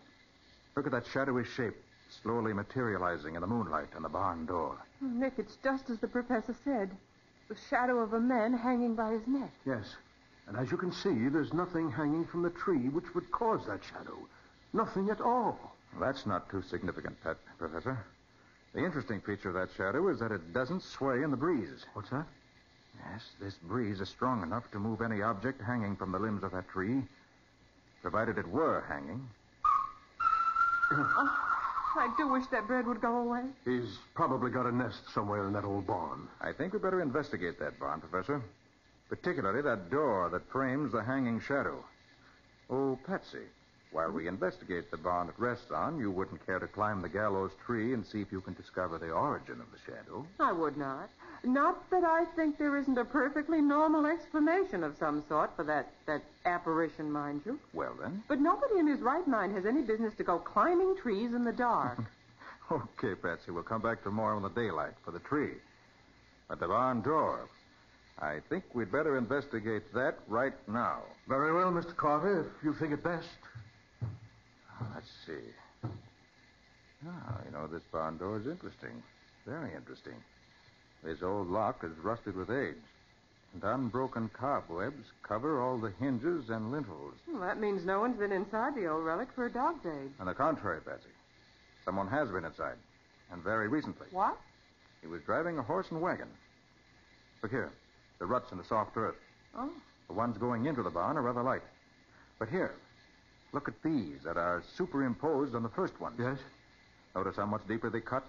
Look 0.76 0.86
at 0.86 0.92
that 0.92 1.06
shadowy 1.06 1.44
shape 1.44 1.76
slowly 2.22 2.52
materializing 2.52 3.34
in 3.34 3.40
the 3.40 3.46
moonlight 3.46 3.88
on 3.96 4.02
the 4.02 4.08
barn 4.08 4.46
door. 4.46 4.76
Oh, 5.02 5.06
Nick, 5.06 5.34
it's 5.38 5.56
just 5.62 5.88
as 5.90 5.98
the 5.98 6.08
professor 6.08 6.54
said. 6.64 6.90
The 7.48 7.56
shadow 7.70 8.00
of 8.00 8.12
a 8.12 8.20
man 8.20 8.52
hanging 8.52 8.94
by 8.94 9.12
his 9.12 9.26
neck. 9.26 9.50
Yes. 9.66 9.96
And 10.46 10.56
as 10.56 10.70
you 10.70 10.76
can 10.76 10.92
see, 10.92 11.28
there's 11.28 11.52
nothing 11.52 11.90
hanging 11.90 12.24
from 12.26 12.42
the 12.42 12.50
tree 12.50 12.88
which 12.88 13.14
would 13.14 13.30
cause 13.30 13.66
that 13.66 13.80
shadow. 13.84 14.16
Nothing 14.72 15.10
at 15.10 15.20
all. 15.20 15.58
That's 16.00 16.26
not 16.26 16.48
too 16.50 16.62
significant, 16.62 17.22
Pet, 17.22 17.36
Professor. 17.58 17.98
The 18.74 18.84
interesting 18.84 19.20
feature 19.20 19.48
of 19.48 19.54
that 19.54 19.68
shadow 19.76 20.08
is 20.08 20.18
that 20.20 20.32
it 20.32 20.52
doesn't 20.52 20.82
sway 20.82 21.22
in 21.22 21.30
the 21.30 21.36
breeze. 21.36 21.84
What's 21.92 22.10
that? 22.10 22.26
Yes, 23.10 23.22
this 23.40 23.54
breeze 23.54 24.00
is 24.00 24.08
strong 24.08 24.42
enough 24.42 24.70
to 24.72 24.78
move 24.78 25.02
any 25.02 25.22
object 25.22 25.60
hanging 25.60 25.96
from 25.96 26.12
the 26.12 26.18
limbs 26.18 26.42
of 26.42 26.52
that 26.52 26.68
tree, 26.68 27.02
provided 28.00 28.38
it 28.38 28.48
were 28.48 28.84
hanging. 28.88 29.28
Oh, 30.98 31.38
I 31.96 32.12
do 32.16 32.28
wish 32.28 32.46
that 32.50 32.66
bird 32.66 32.86
would 32.86 33.00
go 33.00 33.18
away. 33.18 33.42
He's 33.64 33.98
probably 34.14 34.50
got 34.50 34.66
a 34.66 34.72
nest 34.74 35.10
somewhere 35.14 35.46
in 35.46 35.52
that 35.52 35.64
old 35.64 35.86
barn. 35.86 36.28
I 36.40 36.52
think 36.52 36.72
we'd 36.72 36.82
better 36.82 37.00
investigate 37.00 37.58
that 37.60 37.78
barn, 37.78 38.00
Professor. 38.00 38.42
Particularly 39.08 39.62
that 39.62 39.90
door 39.90 40.28
that 40.30 40.50
frames 40.50 40.92
the 40.92 41.02
hanging 41.02 41.40
shadow. 41.40 41.84
Oh, 42.70 42.98
Patsy, 43.06 43.46
while 43.92 44.10
we 44.10 44.26
investigate 44.26 44.90
the 44.90 44.96
barn 44.96 45.28
it 45.28 45.34
rests 45.38 45.70
on, 45.70 45.98
you 45.98 46.10
wouldn't 46.10 46.44
care 46.46 46.58
to 46.58 46.66
climb 46.66 47.02
the 47.02 47.08
gallows 47.08 47.52
tree 47.64 47.92
and 47.92 48.04
see 48.06 48.20
if 48.22 48.32
you 48.32 48.40
can 48.40 48.54
discover 48.54 48.98
the 48.98 49.10
origin 49.10 49.60
of 49.60 49.66
the 49.70 49.78
shadow. 49.86 50.26
I 50.40 50.52
would 50.52 50.76
not. 50.76 51.10
Not 51.44 51.90
that 51.90 52.04
I 52.04 52.24
think 52.36 52.56
there 52.56 52.76
isn't 52.78 52.96
a 52.96 53.04
perfectly 53.04 53.60
normal 53.60 54.06
explanation 54.06 54.82
of 54.82 54.96
some 54.98 55.24
sort 55.28 55.54
for 55.56 55.64
that, 55.64 55.90
that 56.06 56.22
apparition, 56.46 57.10
mind 57.10 57.42
you. 57.44 57.58
Well, 57.74 57.94
then. 58.00 58.22
But 58.28 58.40
nobody 58.40 58.78
in 58.78 58.86
his 58.86 59.00
right 59.00 59.26
mind 59.26 59.54
has 59.54 59.66
any 59.66 59.82
business 59.82 60.14
to 60.16 60.24
go 60.24 60.38
climbing 60.38 60.96
trees 60.96 61.34
in 61.34 61.44
the 61.44 61.52
dark. 61.52 61.98
Okay, 62.70 63.14
Patsy, 63.14 63.50
we'll 63.50 63.64
come 63.64 63.82
back 63.82 64.02
tomorrow 64.02 64.36
in 64.38 64.42
the 64.42 64.48
daylight 64.48 64.94
for 65.04 65.10
the 65.10 65.18
tree. 65.18 65.56
But 66.48 66.58
the 66.58 66.68
barn 66.68 67.02
door. 67.02 67.46
I 68.18 68.38
think 68.48 68.64
we'd 68.72 68.90
better 68.90 69.18
investigate 69.18 69.92
that 69.92 70.18
right 70.26 70.54
now. 70.68 71.02
Very 71.28 71.52
well, 71.52 71.70
Mr. 71.70 71.94
Carter, 71.94 72.46
if 72.56 72.64
you 72.64 72.72
think 72.72 72.92
it 72.92 73.02
best. 73.02 73.26
Let's 74.94 75.10
see. 75.26 75.90
Ah, 77.08 77.38
you 77.44 77.50
know, 77.52 77.66
this 77.66 77.82
barn 77.90 78.16
door 78.18 78.38
is 78.38 78.46
interesting. 78.46 79.02
Very 79.46 79.74
interesting. 79.74 80.14
This 81.02 81.22
old 81.22 81.48
lock 81.50 81.82
is 81.82 81.90
rusted 82.02 82.36
with 82.36 82.48
age, 82.50 82.76
and 83.54 83.64
unbroken 83.64 84.30
cobwebs 84.38 85.04
cover 85.26 85.60
all 85.60 85.78
the 85.78 85.92
hinges 85.98 86.48
and 86.48 86.70
lintels. 86.70 87.14
well, 87.28 87.40
that 87.42 87.58
means 87.60 87.84
no 87.84 88.00
one's 88.00 88.16
been 88.18 88.30
inside 88.32 88.74
the 88.76 88.86
old 88.86 89.04
relic 89.04 89.28
for 89.34 89.46
a 89.46 89.52
dog 89.52 89.82
day. 89.82 90.06
On 90.20 90.26
the 90.26 90.34
contrary, 90.34 90.80
Patsy, 90.80 91.08
someone 91.84 92.06
has 92.08 92.30
been 92.30 92.44
inside, 92.44 92.76
and 93.32 93.42
very 93.42 93.66
recently. 93.68 94.06
What? 94.12 94.38
He 95.00 95.08
was 95.08 95.22
driving 95.22 95.58
a 95.58 95.62
horse 95.62 95.86
and 95.90 96.00
wagon. 96.00 96.28
Look 97.42 97.50
here, 97.50 97.72
the 98.20 98.26
ruts 98.26 98.52
in 98.52 98.58
the 98.58 98.64
soft 98.64 98.96
earth. 98.96 99.16
Oh, 99.58 99.70
The 100.06 100.12
ones 100.14 100.38
going 100.38 100.66
into 100.66 100.84
the 100.84 100.90
barn 100.90 101.16
are 101.16 101.22
rather 101.22 101.42
light. 101.42 101.62
But 102.38 102.48
here, 102.48 102.74
look 103.52 103.68
at 103.68 103.82
these 103.82 104.22
that 104.24 104.36
are 104.36 104.62
superimposed 104.76 105.54
on 105.54 105.62
the 105.62 105.68
first 105.68 105.98
ones. 106.00 106.16
Yes? 106.18 106.38
Notice 107.14 107.36
how 107.36 107.46
much 107.46 107.66
deeper 107.68 107.90
they 107.90 108.00
cut? 108.00 108.24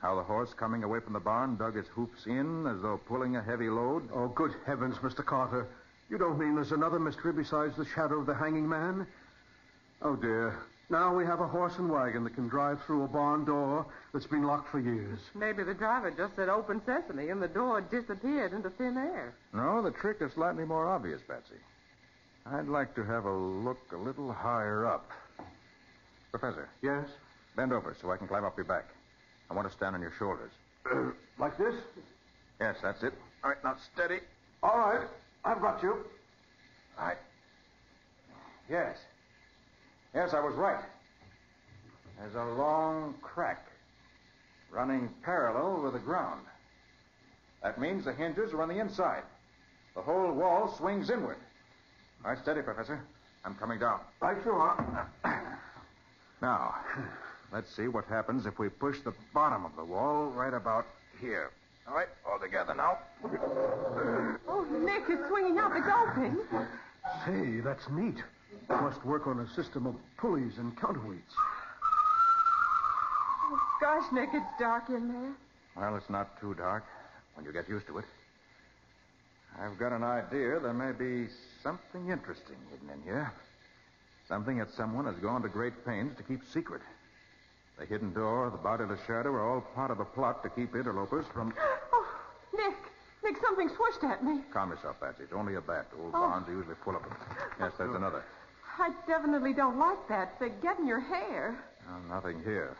How 0.00 0.16
the 0.16 0.22
horse 0.22 0.52
coming 0.54 0.82
away 0.82 1.00
from 1.00 1.12
the 1.12 1.20
barn 1.20 1.56
dug 1.56 1.76
his 1.76 1.86
hoofs 1.88 2.26
in 2.26 2.66
as 2.66 2.82
though 2.82 3.00
pulling 3.06 3.36
a 3.36 3.42
heavy 3.42 3.68
load? 3.68 4.08
Oh, 4.12 4.28
good 4.28 4.52
heavens, 4.66 4.96
Mr. 4.96 5.24
Carter. 5.24 5.68
You 6.10 6.18
don't 6.18 6.38
mean 6.38 6.54
there's 6.54 6.72
another 6.72 6.98
mystery 6.98 7.32
besides 7.32 7.76
the 7.76 7.86
shadow 7.94 8.18
of 8.18 8.26
the 8.26 8.34
hanging 8.34 8.68
man? 8.68 9.06
Oh, 10.00 10.16
dear. 10.16 10.58
Now 10.90 11.14
we 11.14 11.24
have 11.24 11.40
a 11.40 11.46
horse 11.46 11.74
and 11.78 11.88
wagon 11.88 12.24
that 12.24 12.34
can 12.34 12.48
drive 12.48 12.82
through 12.84 13.04
a 13.04 13.08
barn 13.08 13.44
door 13.44 13.86
that's 14.12 14.26
been 14.26 14.42
locked 14.42 14.70
for 14.70 14.80
years. 14.80 15.20
maybe 15.34 15.62
the 15.62 15.72
driver 15.72 16.10
just 16.10 16.34
said 16.36 16.48
open 16.48 16.82
sesame 16.84 17.28
and 17.28 17.40
the 17.40 17.48
door 17.48 17.80
disappeared 17.80 18.52
into 18.52 18.68
thin 18.70 18.96
air. 18.98 19.32
No, 19.54 19.80
the 19.80 19.92
trick 19.92 20.18
is 20.20 20.32
slightly 20.32 20.64
more 20.64 20.88
obvious, 20.88 21.22
Patsy. 21.26 21.54
I'd 22.46 22.66
like 22.68 22.94
to 22.96 23.04
have 23.04 23.24
a 23.24 23.32
look 23.32 23.78
a 23.92 23.96
little 23.96 24.32
higher 24.32 24.86
up. 24.86 25.10
Professor, 26.30 26.68
Yes? 26.82 27.08
bend 27.54 27.72
over 27.72 27.94
so 28.00 28.10
I 28.10 28.16
can 28.16 28.26
climb 28.26 28.44
up 28.44 28.56
your 28.56 28.64
back. 28.64 28.86
I 29.50 29.54
want 29.54 29.68
to 29.68 29.74
stand 29.76 29.94
on 29.94 30.00
your 30.00 30.12
shoulders. 30.18 30.50
Uh, 30.90 31.10
like 31.38 31.56
this? 31.58 31.74
Yes, 32.60 32.76
that's 32.82 33.02
it. 33.02 33.12
All 33.44 33.50
right, 33.50 33.62
now 33.62 33.76
steady. 33.92 34.20
All 34.62 34.78
right. 34.78 35.06
I've 35.44 35.60
got 35.60 35.82
you. 35.82 36.04
All 36.98 37.06
right. 37.08 37.18
Yes. 38.70 38.96
Yes, 40.14 40.32
I 40.32 40.40
was 40.40 40.54
right. 40.54 40.82
There's 42.18 42.34
a 42.34 42.44
long 42.54 43.14
crack 43.20 43.66
running 44.70 45.10
parallel 45.22 45.82
with 45.82 45.92
the 45.94 45.98
ground. 45.98 46.42
That 47.62 47.78
means 47.80 48.04
the 48.04 48.12
hinges 48.14 48.52
are 48.52 48.62
on 48.62 48.68
the 48.68 48.78
inside. 48.78 49.22
The 49.94 50.00
whole 50.02 50.32
wall 50.32 50.74
swings 50.78 51.10
inward. 51.10 51.36
All 52.24 52.30
right, 52.30 52.38
steady, 52.40 52.62
Professor. 52.62 53.00
I'm 53.44 53.56
coming 53.56 53.80
down. 53.80 53.98
Right 54.20 54.36
you 54.44 54.52
are. 54.52 55.08
Now, 56.40 56.76
let's 57.52 57.74
see 57.74 57.88
what 57.88 58.04
happens 58.04 58.46
if 58.46 58.60
we 58.60 58.68
push 58.68 59.00
the 59.00 59.12
bottom 59.34 59.64
of 59.64 59.74
the 59.76 59.84
wall 59.84 60.26
right 60.26 60.54
about 60.54 60.86
here. 61.20 61.50
All 61.88 61.94
right, 61.94 62.06
all 62.24 62.38
together 62.38 62.74
now. 62.76 62.98
Oh, 64.48 64.64
Nick, 64.84 65.02
it's 65.08 65.28
swinging 65.28 65.58
out. 65.58 65.72
It's 65.76 65.88
open. 65.88 66.38
Say, 67.26 67.60
that's 67.60 67.88
neat. 67.90 68.22
Must 68.68 69.04
work 69.04 69.26
on 69.26 69.40
a 69.40 69.48
system 69.54 69.86
of 69.86 69.96
pulleys 70.16 70.58
and 70.58 70.76
counterweights. 70.76 71.34
Oh, 73.50 73.58
gosh, 73.80 74.04
Nick, 74.12 74.28
it's 74.32 74.46
dark 74.60 74.88
in 74.90 75.08
there. 75.08 75.32
Well, 75.76 75.96
it's 75.96 76.08
not 76.08 76.40
too 76.40 76.54
dark 76.54 76.84
when 77.34 77.44
you 77.44 77.52
get 77.52 77.68
used 77.68 77.88
to 77.88 77.98
it. 77.98 78.04
I've 79.60 79.78
got 79.78 79.92
an 79.92 80.02
idea 80.02 80.58
there 80.60 80.72
may 80.72 80.92
be 80.92 81.28
something 81.62 82.10
interesting 82.10 82.56
hidden 82.70 82.90
in 82.90 83.02
here. 83.02 83.32
Something 84.28 84.58
that 84.58 84.70
someone 84.72 85.04
has 85.06 85.16
gone 85.16 85.42
to 85.42 85.48
great 85.48 85.84
pains 85.84 86.16
to 86.16 86.22
keep 86.22 86.40
secret. 86.52 86.80
The 87.78 87.84
hidden 87.86 88.12
door, 88.12 88.50
the 88.50 88.56
bodiless 88.56 89.00
shadow 89.06 89.30
are 89.32 89.48
all 89.48 89.60
part 89.60 89.90
of 89.90 90.00
a 90.00 90.04
plot 90.04 90.42
to 90.44 90.50
keep 90.50 90.74
interlopers 90.74 91.26
from. 91.32 91.52
Oh, 91.94 92.06
Nick, 92.54 92.74
Nick, 93.24 93.40
something 93.42 93.68
swished 93.68 94.04
at 94.04 94.24
me. 94.24 94.40
Calm 94.52 94.70
yourself, 94.70 94.98
Patsy. 95.00 95.24
It's 95.24 95.32
only 95.32 95.54
a 95.54 95.60
bat. 95.60 95.86
Old 95.98 96.10
Oh. 96.14 96.18
barns 96.20 96.48
are 96.48 96.52
usually 96.52 96.74
full 96.84 96.96
of 96.96 97.02
them. 97.02 97.12
Yes, 97.60 97.72
there's 97.78 97.94
another. 97.94 98.22
I 98.78 98.90
definitely 99.06 99.52
don't 99.54 99.78
like 99.78 100.06
that. 100.08 100.38
They 100.40 100.48
get 100.62 100.78
in 100.78 100.86
your 100.86 101.00
hair. 101.00 101.56
Oh, 101.88 101.98
nothing 102.14 102.42
here. 102.42 102.76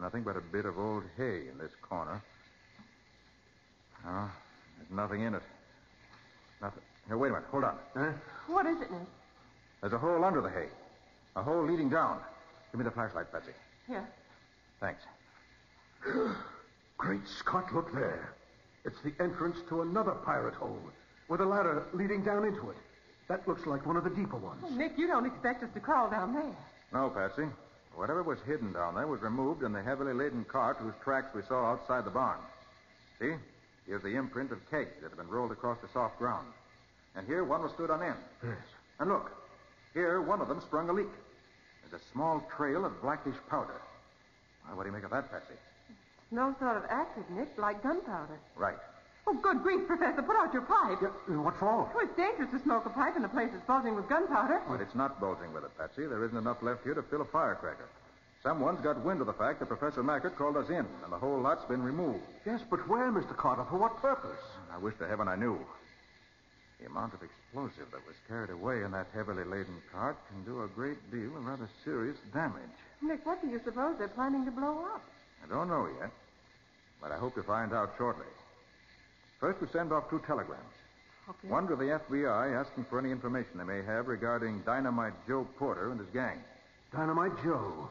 Nothing 0.00 0.22
but 0.22 0.36
a 0.36 0.40
bit 0.40 0.64
of 0.66 0.78
old 0.78 1.04
hay 1.16 1.48
in 1.48 1.58
this 1.58 1.72
corner. 1.82 2.22
No, 4.04 4.28
there's 4.78 4.90
nothing 4.90 5.22
in 5.22 5.34
it. 5.34 5.42
Nothing. 6.62 6.82
Here, 7.06 7.16
wait 7.16 7.28
a 7.28 7.32
minute. 7.32 7.48
Hold 7.50 7.64
on. 7.64 7.76
Huh? 7.94 8.12
What 8.46 8.66
is 8.66 8.80
it, 8.80 8.90
Nick? 8.90 9.00
There's 9.80 9.92
a 9.92 9.98
hole 9.98 10.24
under 10.24 10.40
the 10.40 10.50
hay. 10.50 10.68
A 11.36 11.42
hole 11.42 11.64
leading 11.64 11.88
down. 11.88 12.18
Give 12.72 12.78
me 12.78 12.84
the 12.84 12.90
flashlight, 12.90 13.32
Patsy. 13.32 13.52
Here. 13.86 14.06
Thanks. 14.80 15.02
Great 16.98 17.26
Scott, 17.26 17.72
look 17.74 17.92
there. 17.94 18.34
It's 18.84 19.00
the 19.02 19.12
entrance 19.22 19.56
to 19.68 19.82
another 19.82 20.12
pirate 20.12 20.54
hole 20.54 20.80
with 21.28 21.40
a 21.40 21.44
ladder 21.44 21.86
leading 21.92 22.22
down 22.22 22.44
into 22.44 22.70
it. 22.70 22.76
That 23.28 23.46
looks 23.46 23.66
like 23.66 23.86
one 23.86 23.96
of 23.96 24.04
the 24.04 24.10
deeper 24.10 24.36
ones. 24.36 24.62
Oh, 24.64 24.74
Nick, 24.74 24.98
you 24.98 25.06
don't 25.06 25.26
expect 25.26 25.62
us 25.62 25.70
to 25.74 25.80
crawl 25.80 26.10
down 26.10 26.34
there. 26.34 26.52
No, 26.92 27.10
Patsy. 27.10 27.44
Whatever 27.94 28.22
was 28.22 28.38
hidden 28.46 28.72
down 28.72 28.94
there 28.94 29.06
was 29.06 29.20
removed 29.20 29.62
in 29.62 29.72
the 29.72 29.82
heavily 29.82 30.12
laden 30.12 30.44
cart 30.44 30.76
whose 30.78 30.94
tracks 31.02 31.34
we 31.34 31.42
saw 31.42 31.72
outside 31.72 32.04
the 32.04 32.10
barn. 32.10 32.38
See? 33.18 33.32
Here's 33.90 34.02
the 34.04 34.14
imprint 34.14 34.52
of 34.52 34.58
kegs 34.70 34.94
that 35.02 35.08
have 35.08 35.18
been 35.18 35.26
rolled 35.26 35.50
across 35.50 35.76
the 35.82 35.88
soft 35.92 36.16
ground. 36.16 36.46
And 37.16 37.26
here 37.26 37.42
one 37.42 37.60
was 37.60 37.72
stood 37.72 37.90
on 37.90 38.00
end. 38.00 38.22
Yes. 38.40 38.54
And 39.00 39.10
look, 39.10 39.32
here 39.94 40.22
one 40.22 40.40
of 40.40 40.46
them 40.46 40.60
sprung 40.60 40.88
a 40.88 40.92
leak. 40.92 41.10
There's 41.82 42.00
a 42.00 42.12
small 42.12 42.40
trail 42.56 42.84
of 42.84 43.02
blackish 43.02 43.34
powder. 43.50 43.82
Well, 44.64 44.76
what 44.76 44.84
do 44.84 44.90
you 44.90 44.94
make 44.94 45.02
of 45.02 45.10
that, 45.10 45.28
Patsy? 45.32 45.58
No 46.30 46.54
sort 46.60 46.76
of 46.76 46.84
acid, 46.84 47.24
Nick, 47.30 47.48
like 47.58 47.82
gunpowder. 47.82 48.38
Right. 48.54 48.78
Oh, 49.26 49.34
good 49.34 49.60
grief, 49.64 49.88
Professor, 49.88 50.22
put 50.22 50.36
out 50.36 50.54
your 50.54 50.62
pipe. 50.62 50.98
Yeah, 51.02 51.08
uh, 51.08 51.42
what 51.42 51.56
for? 51.58 51.90
Oh, 51.92 51.98
it's 51.98 52.16
dangerous 52.16 52.50
to 52.52 52.62
smoke 52.62 52.86
a 52.86 52.90
pipe 52.90 53.16
in 53.16 53.24
a 53.24 53.28
place 53.28 53.48
that's 53.50 53.66
bulging 53.66 53.96
with 53.96 54.08
gunpowder. 54.08 54.62
But 54.68 54.80
it's 54.80 54.94
not 54.94 55.18
bulging 55.18 55.52
with 55.52 55.64
it, 55.64 55.76
Patsy. 55.76 56.06
There 56.06 56.24
isn't 56.24 56.38
enough 56.38 56.62
left 56.62 56.84
here 56.84 56.94
to 56.94 57.02
fill 57.02 57.22
a 57.22 57.24
firecracker. 57.24 57.88
Someone's 58.42 58.80
got 58.80 59.04
wind 59.04 59.20
of 59.20 59.26
the 59.26 59.34
fact 59.34 59.60
that 59.60 59.66
Professor 59.66 60.02
Mackert 60.02 60.36
called 60.36 60.56
us 60.56 60.70
in, 60.70 60.86
and 61.04 61.12
the 61.12 61.18
whole 61.18 61.40
lot's 61.40 61.64
been 61.66 61.82
removed. 61.82 62.24
Yes, 62.46 62.62
but 62.70 62.88
where, 62.88 63.12
Mr. 63.12 63.36
Carter? 63.36 63.64
For 63.68 63.76
what 63.76 64.00
purpose? 64.00 64.40
I 64.72 64.78
wish 64.78 64.94
to 64.98 65.06
heaven 65.06 65.28
I 65.28 65.36
knew. 65.36 65.58
The 66.80 66.86
amount 66.86 67.12
of 67.12 67.20
explosive 67.22 67.90
that 67.92 68.06
was 68.06 68.16
carried 68.26 68.48
away 68.48 68.82
in 68.82 68.92
that 68.92 69.08
heavily 69.12 69.44
laden 69.44 69.76
cart 69.92 70.16
can 70.28 70.42
do 70.44 70.62
a 70.62 70.68
great 70.68 70.96
deal 71.10 71.36
of 71.36 71.44
rather 71.44 71.68
serious 71.84 72.16
damage. 72.32 72.62
Nick, 73.02 73.26
what 73.26 73.42
do 73.42 73.48
you 73.48 73.60
suppose 73.62 73.96
they're 73.98 74.08
planning 74.08 74.46
to 74.46 74.50
blow 74.50 74.86
up? 74.94 75.02
I 75.44 75.48
don't 75.48 75.68
know 75.68 75.88
yet, 76.00 76.10
but 77.02 77.12
I 77.12 77.16
hope 77.18 77.34
to 77.34 77.42
find 77.42 77.74
out 77.74 77.92
shortly. 77.98 78.24
First, 79.38 79.60
we 79.60 79.68
send 79.68 79.92
off 79.92 80.08
two 80.08 80.22
telegrams. 80.26 80.64
Okay. 81.28 81.48
One 81.48 81.66
to 81.68 81.76
the 81.76 82.00
FBI 82.08 82.58
asking 82.58 82.86
for 82.88 82.98
any 82.98 83.10
information 83.10 83.58
they 83.58 83.64
may 83.64 83.82
have 83.82 84.08
regarding 84.08 84.60
Dynamite 84.62 85.12
Joe 85.28 85.46
Porter 85.58 85.90
and 85.90 86.00
his 86.00 86.08
gang. 86.14 86.38
Dynamite 86.92 87.32
Joe. 87.44 87.90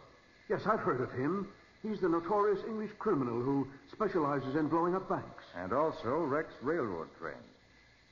Yes, 0.49 0.61
I've 0.65 0.79
heard 0.79 1.01
of 1.01 1.11
him. 1.11 1.47
He's 1.83 1.99
the 2.01 2.09
notorious 2.09 2.59
English 2.67 2.91
criminal 2.99 3.39
who 3.41 3.67
specializes 3.93 4.55
in 4.55 4.67
blowing 4.67 4.95
up 4.95 5.07
banks. 5.07 5.43
And 5.55 5.71
also 5.71 6.09
wrecks 6.17 6.53
railroad 6.61 7.07
trains. 7.19 7.37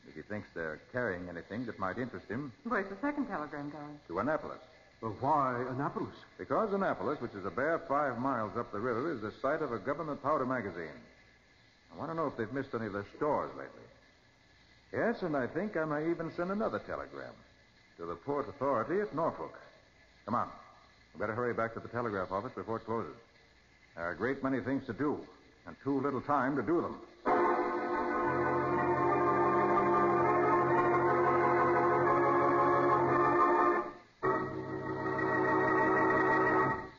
If 0.08 0.16
he 0.16 0.22
thinks 0.22 0.48
they're 0.56 0.80
carrying 0.94 1.28
anything 1.28 1.66
that 1.66 1.78
might 1.80 1.98
interest 1.98 2.28
him, 2.30 2.54
Where's 2.64 2.88
the 2.90 2.96
second 3.02 3.28
telegram 3.28 3.70
going? 3.70 4.00
to 4.08 4.20
Annapolis. 4.20 4.60
Well, 5.02 5.16
why 5.20 5.64
Annapolis? 5.70 6.16
Because 6.38 6.74
Annapolis, 6.74 7.20
which 7.22 7.34
is 7.34 7.46
a 7.46 7.52
bare 7.52 7.80
five 7.90 8.18
miles 8.20 8.56
up 8.58 8.72
the 8.72 8.80
river, 8.80 9.12
is 9.14 9.22
the 9.22 9.34
site 9.42 9.62
of 9.62 9.72
a 9.74 9.78
government 9.80 10.24
powder 10.24 10.46
magazine. 10.46 10.96
I 11.94 11.98
want 12.00 12.10
to 12.12 12.16
know 12.16 12.28
if 12.28 12.38
they've 12.38 12.52
missed 12.54 12.74
any 12.74 12.88
of 12.88 12.94
their 12.94 13.06
stores 13.18 13.52
lately. 13.58 13.84
Yes, 14.94 15.22
and 15.24 15.36
I 15.36 15.46
think 15.48 15.76
I 15.76 15.84
may 15.86 16.10
even 16.10 16.32
send 16.38 16.52
another 16.52 16.80
telegram 16.80 17.34
to 17.98 18.06
the 18.06 18.16
port 18.16 18.48
authority 18.48 19.02
at 19.02 19.14
Norfolk. 19.14 19.54
Come 20.26 20.36
on. 20.36 20.50
Better 21.20 21.34
hurry 21.34 21.54
back 21.54 21.74
to 21.74 21.80
the 21.80 21.88
telegraph 21.88 22.32
office 22.32 22.52
before 22.56 22.78
it 22.78 22.86
closes. 22.86 23.16
There 23.96 24.06
are 24.06 24.12
a 24.12 24.16
great 24.16 24.44
many 24.44 24.60
things 24.60 24.86
to 24.86 24.94
do, 24.94 25.20
and 25.66 25.76
too 25.84 26.00
little 26.00 26.22
time 26.22 26.56
to 26.56 26.62
do 26.62 26.80
them. 26.80 27.02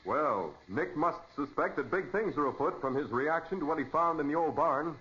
Well, 0.04 0.52
Nick 0.68 0.96
must 0.96 1.18
suspect 1.36 1.76
that 1.76 1.88
big 1.88 2.10
things 2.10 2.36
are 2.36 2.46
afoot 2.48 2.80
from 2.80 2.96
his 2.96 3.08
reaction 3.10 3.60
to 3.60 3.66
what 3.66 3.78
he 3.78 3.84
found 3.84 4.18
in 4.18 4.26
the 4.26 4.34
old 4.34 4.56
barn. 4.56 4.96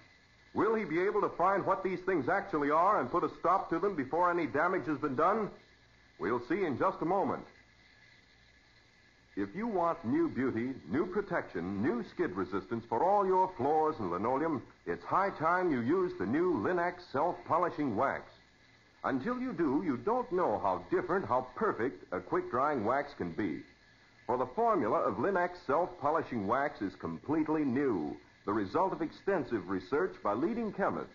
Will 0.54 0.76
he 0.76 0.86
be 0.86 1.02
able 1.02 1.22
to 1.22 1.30
find 1.30 1.66
what 1.66 1.84
these 1.84 2.00
things 2.02 2.30
actually 2.30 2.70
are 2.70 3.02
and 3.02 3.10
put 3.10 3.24
a 3.24 3.32
stop 3.40 3.72
to 3.72 3.80
them 3.80 3.96
before 3.96 4.30
any 4.30 4.46
damage 4.46 4.86
has 4.86 5.00
been 5.00 5.16
done? 5.16 5.50
We'll 6.20 6.42
see 6.48 6.64
in 6.66 6.78
just 6.78 7.02
a 7.02 7.06
moment. 7.06 7.44
If 9.38 9.50
you 9.56 9.68
want 9.68 10.04
new 10.04 10.30
beauty, 10.30 10.74
new 10.90 11.06
protection, 11.06 11.84
new 11.84 12.04
skid 12.12 12.36
resistance 12.36 12.84
for 12.90 13.04
all 13.04 13.24
your 13.24 13.54
floors 13.56 13.96
and 14.00 14.10
linoleum, 14.10 14.64
it's 14.88 15.04
high 15.04 15.30
time 15.30 15.72
you 15.72 15.82
use 15.82 16.12
the 16.18 16.26
new 16.26 16.60
Lin-X 16.64 17.04
self-polishing 17.12 17.96
wax. 17.96 18.32
Until 19.04 19.40
you 19.40 19.54
do, 19.54 19.84
you 19.86 19.96
don't 19.98 20.32
know 20.32 20.58
how 20.58 20.84
different, 20.90 21.28
how 21.28 21.46
perfect 21.56 22.12
a 22.12 22.20
quick-drying 22.20 22.84
wax 22.84 23.14
can 23.16 23.32
be. 23.32 23.62
For 24.26 24.40
the 24.40 24.50
formula 24.56 25.02
of 25.02 25.20
Lin-X 25.20 25.60
self-polishing 25.68 26.48
wax 26.48 26.82
is 26.82 26.96
completely 26.96 27.64
new, 27.64 28.18
the 28.48 28.54
result 28.54 28.92
of 28.92 29.04
extensive 29.04 29.70
research 29.70 30.16
by 30.24 30.34
leading 30.34 30.74
chemists. 30.74 31.14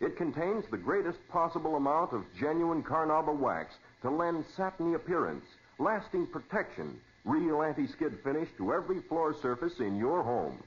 It 0.00 0.16
contains 0.16 0.64
the 0.68 0.78
greatest 0.78 1.20
possible 1.28 1.76
amount 1.76 2.12
of 2.12 2.24
genuine 2.36 2.82
carnauba 2.82 3.38
wax 3.38 3.72
to 4.00 4.10
lend 4.10 4.46
satiny 4.56 4.94
appearance, 4.94 5.44
lasting 5.78 6.26
protection, 6.26 6.98
real 7.24 7.62
anti-skid 7.62 8.18
finish 8.24 8.48
to 8.56 8.72
every 8.72 9.00
floor 9.02 9.34
surface 9.40 9.78
in 9.78 9.96
your 9.96 10.22
home. 10.22 10.62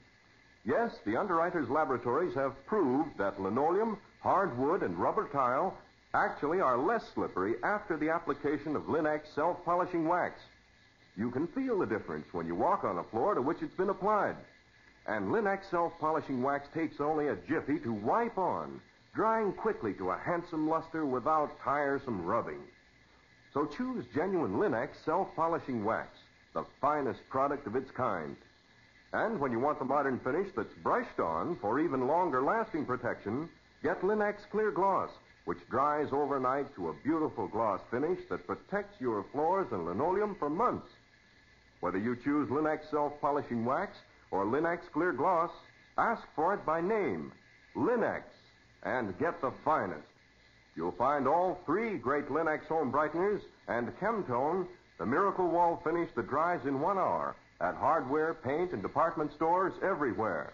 Yes, 0.64 0.92
the 1.04 1.16
underwriters' 1.16 1.68
laboratories 1.68 2.34
have 2.34 2.66
proved 2.66 3.16
that 3.18 3.40
linoleum, 3.40 3.98
hardwood, 4.20 4.82
and 4.82 4.98
rubber 4.98 5.28
tile 5.32 5.76
actually 6.14 6.60
are 6.60 6.78
less 6.78 7.04
slippery 7.14 7.54
after 7.62 7.96
the 7.96 8.10
application 8.10 8.74
of 8.74 8.88
Lin-X 8.88 9.28
self-polishing 9.34 10.08
wax. 10.08 10.40
You 11.16 11.30
can 11.30 11.46
feel 11.48 11.78
the 11.78 11.86
difference 11.86 12.26
when 12.32 12.46
you 12.46 12.54
walk 12.54 12.84
on 12.84 12.98
a 12.98 13.04
floor 13.04 13.34
to 13.34 13.42
which 13.42 13.62
it's 13.62 13.76
been 13.76 13.90
applied. 13.90 14.36
And 15.06 15.30
Lin-X 15.30 15.68
self-polishing 15.70 16.42
wax 16.42 16.68
takes 16.74 17.00
only 17.00 17.28
a 17.28 17.36
jiffy 17.48 17.78
to 17.80 17.92
wipe 17.92 18.38
on, 18.38 18.80
drying 19.14 19.52
quickly 19.52 19.94
to 19.94 20.10
a 20.10 20.18
handsome 20.18 20.68
luster 20.68 21.06
without 21.06 21.60
tiresome 21.62 22.24
rubbing. 22.24 22.60
So 23.54 23.66
choose 23.66 24.04
genuine 24.14 24.58
Lin-X 24.58 24.98
self-polishing 25.04 25.84
wax, 25.84 26.08
the 26.56 26.64
finest 26.80 27.20
product 27.28 27.66
of 27.66 27.76
its 27.76 27.90
kind. 27.90 28.34
And 29.12 29.38
when 29.38 29.52
you 29.52 29.60
want 29.60 29.78
the 29.78 29.84
modern 29.84 30.18
finish 30.20 30.48
that's 30.56 30.72
brushed 30.82 31.20
on 31.20 31.58
for 31.60 31.78
even 31.78 32.06
longer 32.06 32.42
lasting 32.42 32.86
protection, 32.86 33.50
get 33.82 34.02
Lin-X 34.02 34.42
Clear 34.50 34.70
Gloss, 34.70 35.10
which 35.44 35.58
dries 35.68 36.08
overnight 36.12 36.74
to 36.74 36.88
a 36.88 36.94
beautiful 37.04 37.46
gloss 37.46 37.82
finish 37.90 38.18
that 38.30 38.46
protects 38.46 38.98
your 38.98 39.22
floors 39.32 39.66
and 39.70 39.84
linoleum 39.84 40.34
for 40.38 40.48
months. 40.48 40.88
Whether 41.80 41.98
you 41.98 42.16
choose 42.24 42.50
Lin-X 42.50 42.86
self-polishing 42.90 43.62
wax 43.66 43.94
or 44.30 44.46
Lin-X 44.46 44.86
clear 44.94 45.12
gloss, 45.12 45.50
ask 45.98 46.22
for 46.34 46.54
it 46.54 46.64
by 46.64 46.80
name, 46.80 47.32
Lin-X, 47.74 48.24
and 48.82 49.16
get 49.18 49.42
the 49.42 49.52
finest. 49.62 50.08
You'll 50.74 50.92
find 50.92 51.28
all 51.28 51.60
three 51.66 51.98
great 51.98 52.30
Lin-X 52.30 52.66
home 52.66 52.90
brighteners 52.90 53.42
and 53.68 53.88
Chemtone, 54.00 54.66
the 54.98 55.06
miracle 55.06 55.48
wall 55.48 55.80
finish 55.84 56.10
that 56.14 56.28
dries 56.28 56.64
in 56.64 56.80
one 56.80 56.98
hour, 56.98 57.36
at 57.60 57.74
hardware, 57.74 58.34
paint, 58.34 58.72
and 58.72 58.82
department 58.82 59.32
stores 59.32 59.72
everywhere. 59.82 60.52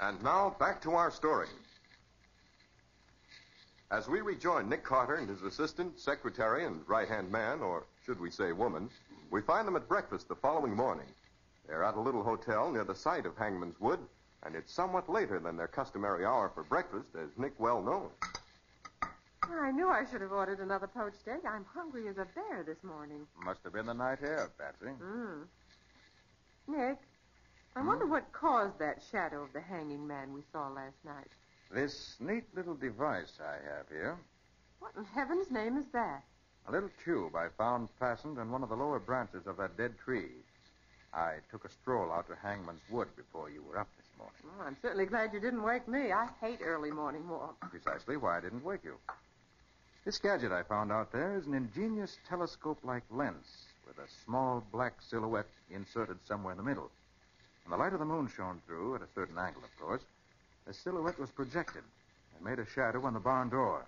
And 0.00 0.22
now, 0.22 0.56
back 0.58 0.80
to 0.82 0.92
our 0.92 1.10
story. 1.10 1.48
As 3.90 4.08
we 4.08 4.20
rejoin 4.20 4.68
Nick 4.68 4.84
Carter 4.84 5.16
and 5.16 5.28
his 5.28 5.42
assistant, 5.42 5.98
secretary, 5.98 6.66
and 6.66 6.80
right 6.86 7.08
hand 7.08 7.30
man, 7.30 7.60
or 7.60 7.84
should 8.04 8.20
we 8.20 8.30
say 8.30 8.52
woman, 8.52 8.90
we 9.30 9.40
find 9.42 9.66
them 9.66 9.76
at 9.76 9.88
breakfast 9.88 10.28
the 10.28 10.34
following 10.36 10.74
morning. 10.74 11.06
They're 11.66 11.84
at 11.84 11.96
a 11.96 12.00
little 12.00 12.22
hotel 12.22 12.70
near 12.70 12.84
the 12.84 12.94
site 12.94 13.26
of 13.26 13.36
Hangman's 13.36 13.78
Wood, 13.80 14.00
and 14.42 14.54
it's 14.54 14.72
somewhat 14.72 15.08
later 15.08 15.38
than 15.38 15.56
their 15.56 15.68
customary 15.68 16.24
hour 16.24 16.50
for 16.54 16.62
breakfast, 16.62 17.08
as 17.14 17.28
Nick 17.36 17.52
well 17.58 17.82
knows. 17.82 18.10
I 19.50 19.70
knew 19.70 19.88
I 19.88 20.04
should 20.10 20.20
have 20.20 20.32
ordered 20.32 20.60
another 20.60 20.86
poached 20.86 21.26
egg. 21.26 21.40
I'm 21.48 21.64
hungry 21.74 22.08
as 22.08 22.18
a 22.18 22.26
bear 22.34 22.62
this 22.66 22.82
morning. 22.82 23.26
Must 23.44 23.60
have 23.64 23.72
been 23.72 23.86
the 23.86 23.94
night 23.94 24.18
air, 24.22 24.50
Patsy. 24.58 24.92
Mm. 25.02 25.44
Nick, 26.66 26.98
I 27.74 27.82
wonder 27.82 28.06
what 28.06 28.30
caused 28.32 28.78
that 28.78 29.02
shadow 29.10 29.42
of 29.42 29.52
the 29.52 29.60
hanging 29.60 30.06
man 30.06 30.32
we 30.32 30.42
saw 30.52 30.68
last 30.68 30.96
night. 31.04 31.28
This 31.70 32.16
neat 32.20 32.44
little 32.54 32.74
device 32.74 33.38
I 33.40 33.54
have 33.76 33.88
here, 33.88 34.16
What 34.80 34.92
in 34.96 35.04
heaven's 35.04 35.50
name 35.50 35.76
is 35.76 35.86
that? 35.92 36.24
A 36.66 36.72
little 36.72 36.90
tube 37.04 37.34
I 37.34 37.48
found 37.56 37.88
fastened 37.98 38.38
in 38.38 38.50
one 38.50 38.62
of 38.62 38.68
the 38.68 38.76
lower 38.76 38.98
branches 38.98 39.46
of 39.46 39.56
that 39.58 39.76
dead 39.76 39.94
tree. 40.04 40.30
I 41.14 41.36
took 41.50 41.64
a 41.64 41.70
stroll 41.70 42.12
out 42.12 42.28
to 42.28 42.36
Hangman's 42.36 42.82
Wood 42.90 43.08
before 43.16 43.48
you 43.50 43.62
were 43.62 43.78
up 43.78 43.88
this 43.96 44.06
morning. 44.18 44.36
Well, 44.44 44.66
I'm 44.66 44.76
certainly 44.82 45.06
glad 45.06 45.32
you 45.32 45.40
didn't 45.40 45.62
wake 45.62 45.88
me. 45.88 46.12
I 46.12 46.28
hate 46.40 46.58
early 46.62 46.90
morning 46.90 47.26
walks. 47.28 47.66
Precisely 47.70 48.16
why 48.16 48.38
I 48.38 48.40
didn't 48.40 48.64
wake 48.64 48.84
you. 48.84 48.96
This 50.04 50.18
gadget 50.18 50.52
I 50.52 50.62
found 50.62 50.92
out 50.92 51.12
there 51.12 51.36
is 51.36 51.46
an 51.46 51.54
ingenious 51.54 52.16
telescope 52.28 52.78
like 52.82 53.02
lens 53.10 53.46
with 53.86 53.98
a 53.98 54.08
small 54.24 54.62
black 54.72 54.94
silhouette 55.00 55.48
inserted 55.70 56.18
somewhere 56.26 56.52
in 56.52 56.58
the 56.58 56.64
middle. 56.64 56.90
When 57.64 57.76
the 57.76 57.82
light 57.82 57.92
of 57.92 57.98
the 57.98 58.04
moon 58.04 58.28
shone 58.34 58.60
through, 58.66 58.94
at 58.96 59.02
a 59.02 59.08
certain 59.14 59.38
angle, 59.38 59.62
of 59.64 59.78
course, 59.78 60.02
the 60.66 60.74
silhouette 60.74 61.18
was 61.18 61.30
projected 61.30 61.82
and 62.36 62.44
made 62.44 62.58
a 62.58 62.66
shadow 62.66 63.04
on 63.04 63.14
the 63.14 63.20
barn 63.20 63.48
door. 63.48 63.84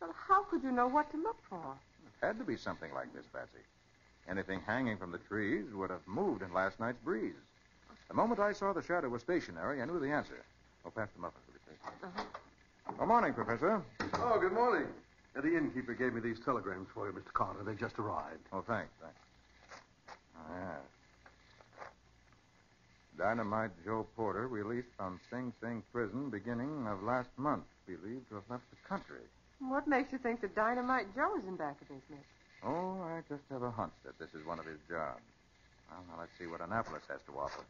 Well, 0.00 0.14
how 0.28 0.42
could 0.44 0.62
you 0.62 0.72
know 0.72 0.88
what 0.88 1.10
to 1.12 1.16
look 1.18 1.36
for? 1.48 1.76
It 2.22 2.26
had 2.26 2.38
to 2.38 2.44
be 2.44 2.56
something 2.56 2.94
like 2.94 3.12
this, 3.12 3.26
Patsy. 3.32 3.58
Anything 4.30 4.60
hanging 4.64 4.96
from 4.96 5.10
the 5.10 5.18
trees 5.18 5.64
would 5.74 5.90
have 5.90 6.06
moved 6.06 6.42
in 6.42 6.52
last 6.52 6.78
night's 6.78 7.00
breeze. 7.02 7.34
The 8.06 8.14
moment 8.14 8.38
I 8.38 8.52
saw 8.52 8.72
the 8.72 8.82
shadow 8.82 9.08
was 9.08 9.22
stationary, 9.22 9.82
I 9.82 9.84
knew 9.86 9.98
the 9.98 10.12
answer. 10.12 10.44
Oh, 10.86 10.90
pass 10.90 11.08
the 11.14 11.20
muffins, 11.20 11.42
will 11.48 11.54
you, 11.54 11.60
please? 11.66 11.78
Uh-huh. 12.04 12.94
Good 12.96 13.08
morning, 13.08 13.34
Professor. 13.34 13.82
Oh, 14.14 14.38
good 14.38 14.52
morning. 14.52 14.86
The 15.34 15.56
innkeeper 15.56 15.94
gave 15.94 16.12
me 16.12 16.20
these 16.20 16.38
telegrams 16.44 16.88
for 16.94 17.08
you, 17.08 17.12
Mr. 17.12 17.32
Carter. 17.32 17.64
They 17.64 17.74
just 17.74 17.98
arrived. 17.98 18.46
Oh, 18.52 18.62
thanks, 18.68 18.92
thanks. 19.00 19.18
Oh, 20.36 20.54
yeah. 20.54 20.76
Dynamite 23.18 23.70
Joe 23.84 24.06
Porter 24.14 24.46
released 24.46 24.88
from 24.96 25.18
Sing 25.28 25.52
Sing 25.60 25.82
prison 25.92 26.30
beginning 26.30 26.86
of 26.86 27.02
last 27.02 27.30
month, 27.36 27.64
believed 27.84 28.28
to 28.28 28.36
have 28.36 28.44
left 28.48 28.64
the 28.70 28.88
country. 28.88 29.22
What 29.68 29.86
makes 29.86 30.12
you 30.12 30.18
think 30.18 30.40
that 30.40 30.54
Dynamite 30.54 31.14
Joe 31.14 31.36
is 31.38 31.46
in 31.46 31.56
back 31.56 31.80
of 31.80 31.88
this, 31.88 32.02
Nick? 32.10 32.24
Oh, 32.64 33.00
I 33.02 33.20
just 33.28 33.42
have 33.50 33.62
a 33.62 33.70
hunch 33.70 33.92
that 34.04 34.18
this 34.18 34.28
is 34.34 34.46
one 34.46 34.58
of 34.58 34.66
his 34.66 34.78
jobs. 34.88 35.22
Well, 35.90 36.00
now 36.08 36.20
let's 36.20 36.32
see 36.38 36.46
what 36.46 36.60
Annapolis 36.60 37.02
has 37.08 37.20
to 37.26 37.38
offer. 37.38 37.62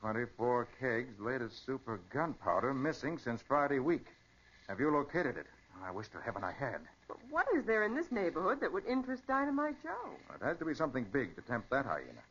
24 0.00 0.68
kegs, 0.78 1.18
latest 1.18 1.64
super 1.64 1.98
gunpowder, 2.12 2.74
missing 2.74 3.18
since 3.18 3.40
Friday 3.40 3.78
week. 3.78 4.06
Have 4.68 4.78
you 4.78 4.90
located 4.90 5.36
it? 5.36 5.46
I 5.82 5.90
wish 5.90 6.08
to 6.08 6.20
heaven 6.20 6.44
I 6.44 6.52
had. 6.52 6.80
But 7.08 7.16
what 7.30 7.46
is 7.56 7.64
there 7.64 7.84
in 7.84 7.94
this 7.94 8.12
neighborhood 8.12 8.60
that 8.60 8.72
would 8.72 8.86
interest 8.86 9.26
Dynamite 9.26 9.82
Joe? 9.82 10.10
It 10.34 10.44
has 10.44 10.58
to 10.58 10.64
be 10.64 10.74
something 10.74 11.06
big 11.12 11.34
to 11.36 11.42
tempt 11.42 11.70
that 11.70 11.86
hyena. 11.86 12.22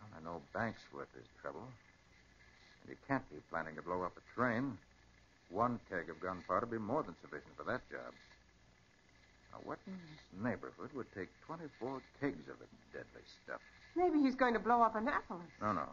Well, 0.00 0.10
I 0.18 0.24
know 0.24 0.42
Banksworth 0.54 1.12
is 1.18 1.26
trouble. 1.40 1.66
And 2.82 2.90
he 2.90 2.96
can't 3.08 3.28
be 3.30 3.36
planning 3.50 3.76
to 3.76 3.82
blow 3.82 4.02
up 4.02 4.12
a 4.16 4.34
train. 4.34 4.76
One 5.54 5.78
keg 5.88 6.10
of 6.10 6.18
gunpowder 6.20 6.66
would 6.66 6.72
be 6.72 6.78
more 6.78 7.04
than 7.04 7.14
sufficient 7.22 7.54
for 7.56 7.62
that 7.62 7.88
job. 7.88 8.12
Now, 9.52 9.60
what 9.62 9.78
in 9.86 9.92
this 9.92 10.42
neighborhood 10.42 10.90
would 10.94 11.06
take 11.14 11.28
24 11.46 12.02
kegs 12.20 12.48
of 12.50 12.58
the 12.58 12.66
deadly 12.92 13.22
stuff? 13.44 13.60
Maybe 13.94 14.18
he's 14.18 14.34
going 14.34 14.54
to 14.54 14.58
blow 14.58 14.82
up 14.82 14.96
Annapolis. 14.96 15.46
No, 15.62 15.70
no. 15.70 15.86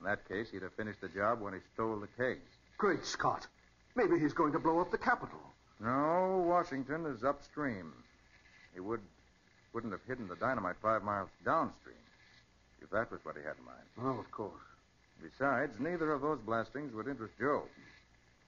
In 0.00 0.06
that 0.06 0.28
case, 0.28 0.50
he'd 0.50 0.62
have 0.62 0.74
finished 0.74 1.00
the 1.00 1.08
job 1.08 1.40
when 1.40 1.54
he 1.54 1.60
stole 1.72 2.00
the 2.00 2.08
kegs. 2.18 2.50
Great 2.78 3.06
Scott. 3.06 3.46
Maybe 3.94 4.18
he's 4.18 4.32
going 4.32 4.52
to 4.52 4.58
blow 4.58 4.80
up 4.80 4.90
the 4.90 4.98
Capitol. 4.98 5.38
No, 5.78 6.44
Washington 6.44 7.06
is 7.06 7.22
upstream. 7.22 7.92
He 8.74 8.80
would 8.80 9.00
wouldn't 9.72 9.92
have 9.92 10.02
hidden 10.08 10.26
the 10.26 10.36
dynamite 10.36 10.76
five 10.82 11.02
miles 11.02 11.28
downstream 11.44 11.96
if 12.80 12.88
that 12.90 13.10
was 13.10 13.20
what 13.24 13.36
he 13.36 13.42
had 13.42 13.56
in 13.58 13.64
mind. 13.64 13.86
Oh, 14.02 14.18
of 14.18 14.30
course. 14.30 14.64
Besides, 15.22 15.78
neither 15.78 16.12
of 16.12 16.22
those 16.22 16.38
blastings 16.40 16.94
would 16.94 17.06
interest 17.06 17.34
Joe. 17.38 17.64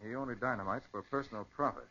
He 0.04 0.14
only 0.14 0.36
dynamites 0.36 0.86
for 0.90 1.02
personal 1.02 1.44
profit. 1.56 1.88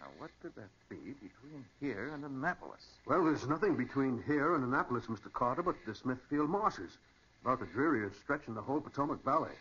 Now, 0.00 0.06
what 0.18 0.30
could 0.40 0.54
that 0.54 0.70
be 0.88 0.96
between 0.96 1.64
here 1.80 2.10
and 2.14 2.24
Annapolis? 2.24 2.84
Well, 3.06 3.24
there's 3.24 3.46
nothing 3.46 3.76
between 3.76 4.22
here 4.26 4.54
and 4.54 4.64
Annapolis, 4.64 5.06
Mr. 5.06 5.32
Carter, 5.32 5.62
but 5.62 5.76
the 5.86 5.94
Smithfield 5.94 6.48
Marshes. 6.48 6.98
About 7.42 7.60
the 7.60 7.66
dreariest 7.66 8.18
stretch 8.20 8.48
in 8.48 8.54
the 8.54 8.62
whole 8.62 8.80
Potomac 8.80 9.22
Valley. 9.22 9.52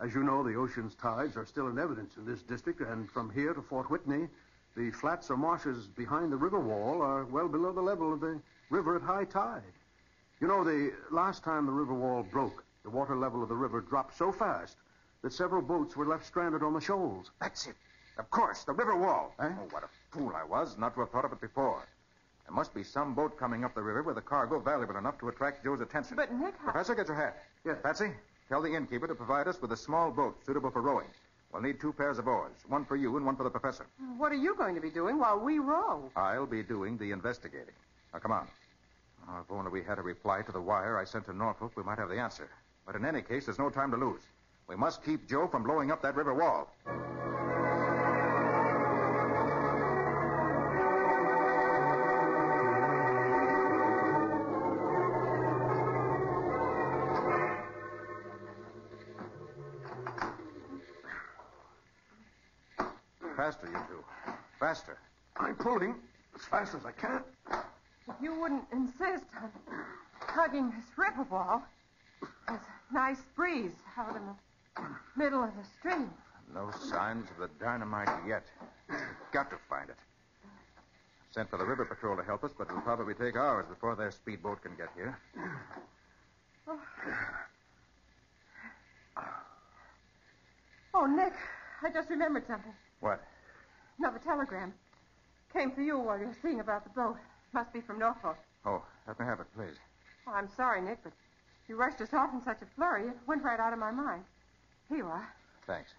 As 0.00 0.14
you 0.14 0.22
know, 0.22 0.42
the 0.42 0.54
ocean's 0.54 0.94
tides 0.94 1.36
are 1.36 1.44
still 1.44 1.68
in 1.68 1.78
evidence 1.78 2.16
in 2.16 2.24
this 2.24 2.42
district, 2.42 2.80
and 2.80 3.10
from 3.10 3.30
here 3.30 3.52
to 3.52 3.60
Fort 3.60 3.90
Whitney, 3.90 4.28
the 4.74 4.90
flats 4.92 5.30
or 5.30 5.36
marshes 5.36 5.88
behind 5.88 6.32
the 6.32 6.36
river 6.36 6.60
wall 6.60 7.02
are 7.02 7.24
well 7.26 7.48
below 7.48 7.72
the 7.72 7.82
level 7.82 8.14
of 8.14 8.20
the 8.20 8.40
river 8.70 8.96
at 8.96 9.02
high 9.02 9.24
tide. 9.24 9.74
You 10.40 10.48
know, 10.48 10.64
the 10.64 10.92
last 11.10 11.44
time 11.44 11.66
the 11.66 11.72
river 11.72 11.94
wall 11.94 12.22
broke, 12.22 12.64
the 12.82 12.90
water 12.90 13.16
level 13.16 13.42
of 13.42 13.48
the 13.48 13.56
river 13.56 13.80
dropped 13.80 14.16
so 14.16 14.32
fast 14.32 14.76
that 15.22 15.32
several 15.32 15.62
boats 15.62 15.96
were 15.96 16.06
left 16.06 16.26
stranded 16.26 16.62
on 16.62 16.74
the 16.74 16.80
shoals. 16.80 17.30
That's 17.40 17.66
it. 17.66 17.74
Of 18.18 18.30
course, 18.30 18.64
the 18.64 18.72
river 18.72 18.96
wall. 18.96 19.34
Eh? 19.40 19.48
Oh, 19.48 19.68
what 19.70 19.84
a 19.84 19.88
fool 20.10 20.32
I 20.34 20.44
was 20.44 20.76
not 20.78 20.94
to 20.94 21.00
have 21.00 21.10
thought 21.10 21.24
of 21.24 21.32
it 21.32 21.40
before. 21.40 21.86
There 22.46 22.54
must 22.54 22.74
be 22.74 22.82
some 22.82 23.14
boat 23.14 23.38
coming 23.38 23.64
up 23.64 23.74
the 23.74 23.82
river 23.82 24.02
with 24.02 24.16
a 24.16 24.22
cargo 24.22 24.58
valuable 24.58 24.96
enough 24.96 25.18
to 25.20 25.28
attract 25.28 25.64
Joe's 25.64 25.80
attention. 25.80 26.16
But, 26.16 26.32
Nick, 26.32 26.54
how... 26.58 26.72
Professor, 26.72 26.94
get 26.94 27.08
your 27.08 27.16
hat. 27.16 27.36
Yes. 27.64 27.76
Patsy, 27.82 28.10
tell 28.48 28.62
the 28.62 28.74
innkeeper 28.74 29.06
to 29.06 29.14
provide 29.14 29.46
us 29.46 29.60
with 29.60 29.72
a 29.72 29.76
small 29.76 30.10
boat 30.10 30.36
suitable 30.46 30.70
for 30.70 30.80
rowing. 30.80 31.06
We'll 31.52 31.62
need 31.62 31.80
two 31.80 31.92
pairs 31.92 32.18
of 32.18 32.26
oars, 32.26 32.52
one 32.66 32.84
for 32.84 32.96
you 32.96 33.16
and 33.16 33.24
one 33.24 33.36
for 33.36 33.44
the 33.44 33.50
professor. 33.50 33.86
What 34.16 34.32
are 34.32 34.36
you 34.36 34.54
going 34.54 34.74
to 34.74 34.80
be 34.80 34.90
doing 34.90 35.18
while 35.18 35.38
we 35.38 35.58
row? 35.58 36.10
I'll 36.16 36.46
be 36.46 36.62
doing 36.62 36.98
the 36.98 37.10
investigating. 37.10 37.74
Now, 38.12 38.18
come 38.18 38.32
on. 38.32 38.48
Oh, 39.28 39.40
if 39.40 39.50
only 39.50 39.70
we 39.70 39.82
had 39.82 39.98
a 39.98 40.02
reply 40.02 40.42
to 40.42 40.52
the 40.52 40.60
wire 40.60 40.98
I 40.98 41.04
sent 41.04 41.26
to 41.26 41.32
Norfolk, 41.32 41.72
we 41.76 41.82
might 41.82 41.98
have 41.98 42.08
the 42.08 42.18
answer. 42.18 42.48
But 42.86 42.96
in 42.96 43.04
any 43.04 43.22
case, 43.22 43.46
there's 43.46 43.58
no 43.58 43.70
time 43.70 43.90
to 43.90 43.96
lose. 43.96 44.22
We 44.68 44.76
must 44.76 45.02
keep 45.02 45.26
Joe 45.26 45.48
from 45.48 45.62
blowing 45.62 45.90
up 45.90 46.02
that 46.02 46.14
river 46.14 46.34
wall. 46.34 46.68
Faster, 63.36 63.68
you 63.68 63.78
two. 63.88 64.04
Faster. 64.60 64.98
I'm 65.36 65.54
pulling 65.54 65.94
as 66.34 66.44
fast 66.44 66.74
as 66.74 66.84
I 66.84 66.92
can. 66.92 67.22
You 68.20 68.38
wouldn't 68.38 68.64
insist 68.72 69.24
on 69.40 69.50
hugging 70.20 70.70
this 70.70 70.98
river 70.98 71.22
wall, 71.30 71.62
there's 72.46 72.60
a 72.60 72.94
nice 72.94 73.22
breeze 73.34 73.72
out 73.96 74.14
in 74.14 74.26
the 74.26 74.34
middle 75.18 75.42
of 75.42 75.50
the 75.56 75.64
stream. 75.78 76.10
No 76.54 76.70
signs 76.90 77.28
of 77.30 77.38
the 77.38 77.50
dynamite 77.62 78.08
yet. 78.26 78.44
We've 78.88 79.00
got 79.32 79.50
to 79.50 79.56
find 79.68 79.90
it. 79.90 79.96
Sent 81.32 81.50
for 81.50 81.58
the 81.58 81.66
river 81.66 81.84
patrol 81.84 82.16
to 82.16 82.22
help 82.22 82.44
us, 82.44 82.52
but 82.56 82.68
it'll 82.68 82.80
probably 82.80 83.14
take 83.14 83.36
hours 83.36 83.66
before 83.68 83.96
their 83.96 84.12
speedboat 84.12 84.62
can 84.62 84.76
get 84.76 84.88
here. 84.96 85.18
Oh, 90.94 91.06
Nick, 91.06 91.34
I 91.82 91.90
just 91.92 92.08
remembered 92.08 92.46
something. 92.46 92.72
What? 93.00 93.20
Another 93.98 94.18
telegram. 94.18 94.72
Came 95.52 95.72
for 95.72 95.82
you 95.82 95.98
while 95.98 96.18
you 96.18 96.26
were 96.26 96.36
seeing 96.40 96.60
about 96.60 96.84
the 96.84 96.90
boat. 96.90 97.16
Must 97.52 97.72
be 97.72 97.80
from 97.80 97.98
Norfolk. 97.98 98.36
Oh, 98.64 98.82
let 99.06 99.18
me 99.18 99.26
have 99.26 99.40
it, 99.40 99.46
please. 99.54 99.76
Oh, 100.26 100.32
I'm 100.32 100.48
sorry, 100.56 100.80
Nick, 100.80 100.98
but 101.02 101.12
you 101.68 101.76
rushed 101.76 102.00
us 102.00 102.14
off 102.14 102.32
in 102.32 102.42
such 102.42 102.62
a 102.62 102.66
flurry, 102.74 103.08
it 103.08 103.16
went 103.26 103.42
right 103.42 103.60
out 103.60 103.72
of 103.72 103.78
my 103.78 103.90
mind. 103.90 104.24
Here 104.88 104.98
you 104.98 105.06
are. 105.06 105.28
Thanks. 105.66 105.90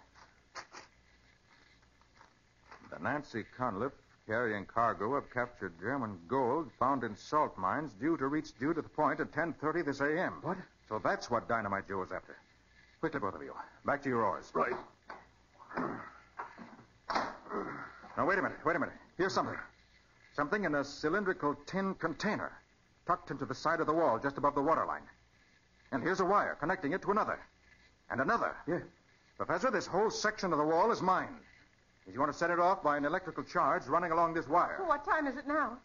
The 2.92 3.00
Nancy 3.04 3.44
Cunliffe, 3.56 3.94
carrying 4.28 4.66
cargo 4.66 5.14
of 5.14 5.32
captured 5.32 5.74
German 5.80 6.18
gold 6.28 6.72
found 6.80 7.04
in 7.04 7.16
salt 7.16 7.58
mines 7.58 7.94
due 7.94 8.18
to 8.18 8.28
reach 8.28 8.58
due 8.60 8.74
to 8.74 8.82
the 8.82 8.90
point 8.90 9.20
at 9.20 9.32
10.30 9.32 9.86
this 9.86 10.02
a.m. 10.02 10.40
What? 10.42 10.58
So 10.88 11.00
that's 11.04 11.30
what 11.30 11.48
Dynamite 11.48 11.88
Joe 11.88 12.02
is 12.02 12.12
after. 12.12 12.38
Quickly, 13.00 13.20
both 13.20 13.36
of 13.36 13.44
you. 13.44 13.54
Back 13.86 14.02
to 14.04 14.10
your 14.10 14.26
oars. 14.26 14.52
Right. 14.54 14.74
Now, 18.18 18.26
wait 18.28 18.40
a 18.40 18.42
minute. 18.42 18.58
Wait 18.66 18.76
a 18.76 18.80
minute. 18.80 18.96
Here's 19.18 19.34
something. 19.34 19.56
Something 20.34 20.66
in 20.66 20.76
a 20.76 20.84
cylindrical 20.84 21.56
tin 21.66 21.94
container 21.96 22.52
tucked 23.08 23.32
into 23.32 23.46
the 23.46 23.56
side 23.56 23.80
of 23.80 23.88
the 23.88 23.94
wall 23.94 24.20
just 24.20 24.38
above 24.38 24.56
the 24.56 24.62
waterline. 24.62 25.04
And 25.92 26.04
here's 26.04 26.20
a 26.20 26.26
wire 26.26 26.58
connecting 26.60 26.92
it 26.94 27.02
to 27.04 27.12
another. 27.12 27.40
And 28.12 28.22
another. 28.22 28.56
Yeah. 28.68 28.80
Professor, 29.38 29.72
this 29.72 29.88
whole 29.88 30.10
section 30.10 30.52
of 30.52 30.60
the 30.60 30.66
wall 30.66 30.92
is 30.92 31.02
mine. 31.02 31.36
If 32.08 32.14
you 32.14 32.20
want 32.20 32.32
to 32.32 32.38
set 32.38 32.50
it 32.50 32.60
off 32.60 32.82
by 32.84 32.98
an 32.98 33.06
electrical 33.06 33.44
charge 33.44 33.86
running 33.86 34.12
along 34.12 34.34
this 34.34 34.48
wire. 34.48 34.82
What 34.86 35.06
time 35.06 35.28
is 35.28 35.38
it 35.38 35.48
now? 35.48 35.78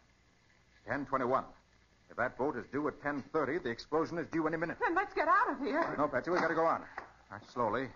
1021. 0.85 1.43
If 2.09 2.17
that 2.17 2.37
boat 2.37 2.57
is 2.57 2.65
due 2.71 2.87
at 2.87 2.95
1030, 3.03 3.59
the 3.59 3.69
explosion 3.69 4.17
is 4.17 4.27
due 4.27 4.47
any 4.47 4.57
minute. 4.57 4.77
Then 4.79 4.95
let's 4.95 5.13
get 5.13 5.27
out 5.27 5.49
of 5.51 5.59
here. 5.59 5.95
No, 5.97 6.07
Patsy, 6.07 6.31
we've 6.31 6.41
got 6.41 6.47
to 6.47 6.55
go 6.55 6.65
on. 6.65 6.81
All 6.81 6.87
right, 7.31 7.41
slowly. 7.51 7.87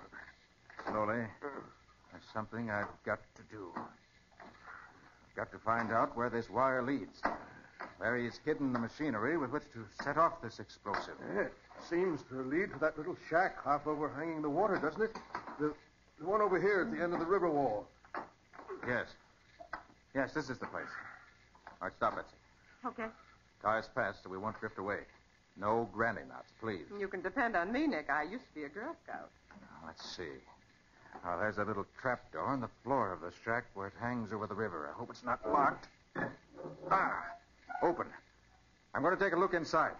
Slowly. 0.88 1.26
There's 1.42 2.24
something 2.34 2.70
I've 2.70 2.88
got 3.06 3.20
to 3.36 3.42
do. 3.52 3.72
I've 3.76 5.36
got 5.36 5.52
to 5.52 5.60
find 5.60 5.92
out 5.92 6.16
where 6.18 6.30
this 6.30 6.50
wire 6.50 6.82
leads. 6.82 7.22
Where 7.98 8.18
he's 8.18 8.40
hidden 8.46 8.72
the 8.72 8.80
machinery 8.80 9.38
with 9.38 9.52
which 9.52 9.64
to 9.74 9.86
set 10.04 10.18
off 10.18 10.42
this 10.42 10.60
explosive. 10.60 11.16
Yeah, 11.34 11.42
it 11.42 11.54
seems 11.90 12.22
to 12.30 12.42
lead 12.44 12.72
to 12.74 12.80
that 12.80 12.98
little 12.98 13.18
shack 13.30 13.64
half 13.64 13.88
overhanging 13.88 14.42
the 14.42 14.50
water, 14.50 14.78
doesn't 14.78 15.02
it? 15.02 15.18
The, 15.60 15.74
the 16.20 16.26
one 16.26 16.42
over 16.42 16.60
here 16.60 16.82
at 16.82 16.96
the 16.96 17.04
end 17.04 17.14
of 17.14 17.20
the 17.20 17.26
river 17.26 17.50
wall. 17.50 17.88
Yes. 18.88 19.08
Yes, 20.16 20.34
this 20.34 20.50
is 20.50 20.58
the 20.58 20.66
place. 20.68 20.88
All 21.82 21.88
right, 21.88 21.94
stop, 21.96 22.16
Betsy. 22.16 22.36
Okay. 22.86 23.06
Tie 23.62 23.78
us 23.78 23.90
fast 23.94 24.24
so 24.24 24.30
we 24.30 24.38
won't 24.38 24.60
drift 24.60 24.78
away. 24.78 25.00
No 25.58 25.90
granny 25.94 26.22
knots, 26.28 26.52
please. 26.62 26.86
You 26.98 27.08
can 27.10 27.22
depend 27.22 27.56
on 27.56 27.72
me, 27.72 27.86
Nick. 27.86 28.10
I 28.10 28.24
used 28.24 28.46
to 28.48 28.56
be 28.56 28.64
a 28.64 28.70
Girl 28.70 28.96
Scout. 29.04 29.30
Now, 29.62 29.88
let's 29.88 30.16
see. 30.16 30.40
Now, 31.24 31.38
there's 31.38 31.58
a 31.58 31.66
little 31.66 31.86
trap 32.00 32.32
door 32.32 32.54
in 32.54 32.62
the 32.62 32.70
floor 32.84 33.12
of 33.12 33.20
the 33.20 33.32
shack 33.44 33.66
where 33.74 33.88
it 33.88 33.94
hangs 34.00 34.32
over 34.32 34.48
the 34.48 34.56
river. 34.56 34.90
I 34.90 34.98
hope 34.98 35.10
it's 35.10 35.24
not 35.24 35.40
locked. 35.50 35.88
Ah, 36.92 37.24
open. 37.82 38.08
I'm 38.94 39.02
going 39.02 39.16
to 39.18 39.24
take 39.24 39.34
a 39.34 39.40
look 39.40 39.54
inside. 39.54 39.96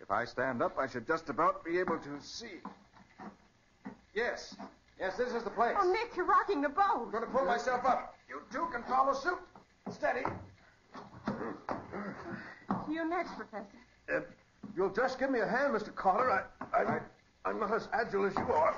If 0.00 0.10
I 0.10 0.24
stand 0.24 0.62
up, 0.62 0.76
I 0.78 0.86
should 0.86 1.06
just 1.06 1.28
about 1.28 1.64
be 1.64 1.78
able 1.78 1.98
to 1.98 2.20
see. 2.20 2.60
Yes. 4.14 4.56
Yes, 4.98 5.16
this 5.16 5.32
is 5.32 5.42
the 5.44 5.50
place. 5.50 5.74
Oh, 5.78 5.90
Nick, 5.90 6.16
you're 6.16 6.26
rocking 6.26 6.60
the 6.60 6.68
boat. 6.68 7.02
I'm 7.04 7.10
going 7.10 7.24
to 7.24 7.30
pull 7.30 7.44
myself 7.44 7.84
up. 7.84 8.14
You 8.28 8.42
two 8.52 8.66
can 8.72 8.82
follow 8.84 9.14
suit. 9.14 9.38
Steady. 9.90 10.22
You 12.88 13.08
next, 13.08 13.34
Professor. 13.36 13.66
Uh, 14.12 14.20
you'll 14.76 14.92
just 14.92 15.18
give 15.18 15.30
me 15.30 15.40
a 15.40 15.46
hand, 15.46 15.74
Mr. 15.74 15.94
Carter. 15.94 16.46
I, 16.72 16.82
I, 16.82 17.00
I'm 17.44 17.58
not 17.58 17.72
as 17.72 17.88
agile 17.92 18.26
as 18.26 18.34
you 18.34 18.42
are. 18.42 18.76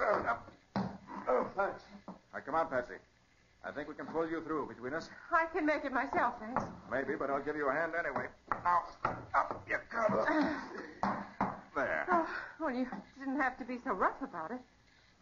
Uh, 0.00 0.34
oh, 1.28 1.46
thanks. 1.56 1.82
All 2.08 2.16
right, 2.34 2.44
come 2.44 2.54
on, 2.54 2.68
Patsy. 2.68 2.94
I 3.64 3.70
think 3.70 3.88
we 3.88 3.94
can 3.94 4.06
pull 4.06 4.28
you 4.28 4.42
through 4.42 4.66
between 4.66 4.92
us. 4.92 5.08
I 5.30 5.46
can 5.54 5.64
make 5.64 5.84
it 5.84 5.92
myself, 5.92 6.34
thanks. 6.40 6.64
Maybe, 6.90 7.14
but 7.16 7.30
I'll 7.30 7.42
give 7.42 7.56
you 7.56 7.68
a 7.68 7.72
hand 7.72 7.92
anyway. 7.98 8.26
Now, 8.64 8.82
up 9.34 9.64
you 9.68 9.76
come. 9.90 10.26
There. 11.74 12.04
Oh, 12.12 12.28
well, 12.60 12.70
you 12.70 12.86
didn't 13.18 13.40
have 13.40 13.56
to 13.56 13.64
be 13.64 13.78
so 13.82 13.92
rough 13.92 14.20
about 14.20 14.50
it. 14.50 14.60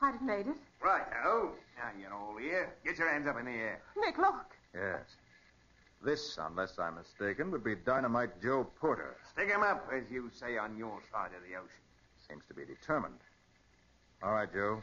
I'd 0.02 0.14
have 0.14 0.22
made 0.22 0.48
it. 0.48 0.56
Right, 0.82 1.04
now. 1.12 1.50
Now 1.78 1.90
you're 1.96 2.12
all 2.12 2.36
here. 2.36 2.74
Get 2.84 2.98
your 2.98 3.08
hands 3.08 3.28
up 3.28 3.38
in 3.38 3.44
the 3.44 3.52
air. 3.52 3.80
Nick, 3.96 4.18
look. 4.18 4.50
Yes. 4.74 5.04
This, 6.02 6.38
unless 6.40 6.76
I'm 6.76 6.96
mistaken, 6.96 7.52
would 7.52 7.62
be 7.62 7.76
Dynamite 7.76 8.42
Joe 8.42 8.66
Porter. 8.80 9.16
Stick 9.32 9.48
him 9.48 9.62
up, 9.62 9.88
as 9.94 10.02
you 10.10 10.28
say 10.34 10.58
on 10.58 10.76
your 10.76 11.00
side 11.12 11.30
of 11.36 11.42
the 11.48 11.54
ocean. 11.56 11.84
Seems 12.28 12.42
to 12.48 12.54
be 12.54 12.64
determined. 12.64 13.20
All 14.24 14.32
right, 14.32 14.52
Joe. 14.52 14.82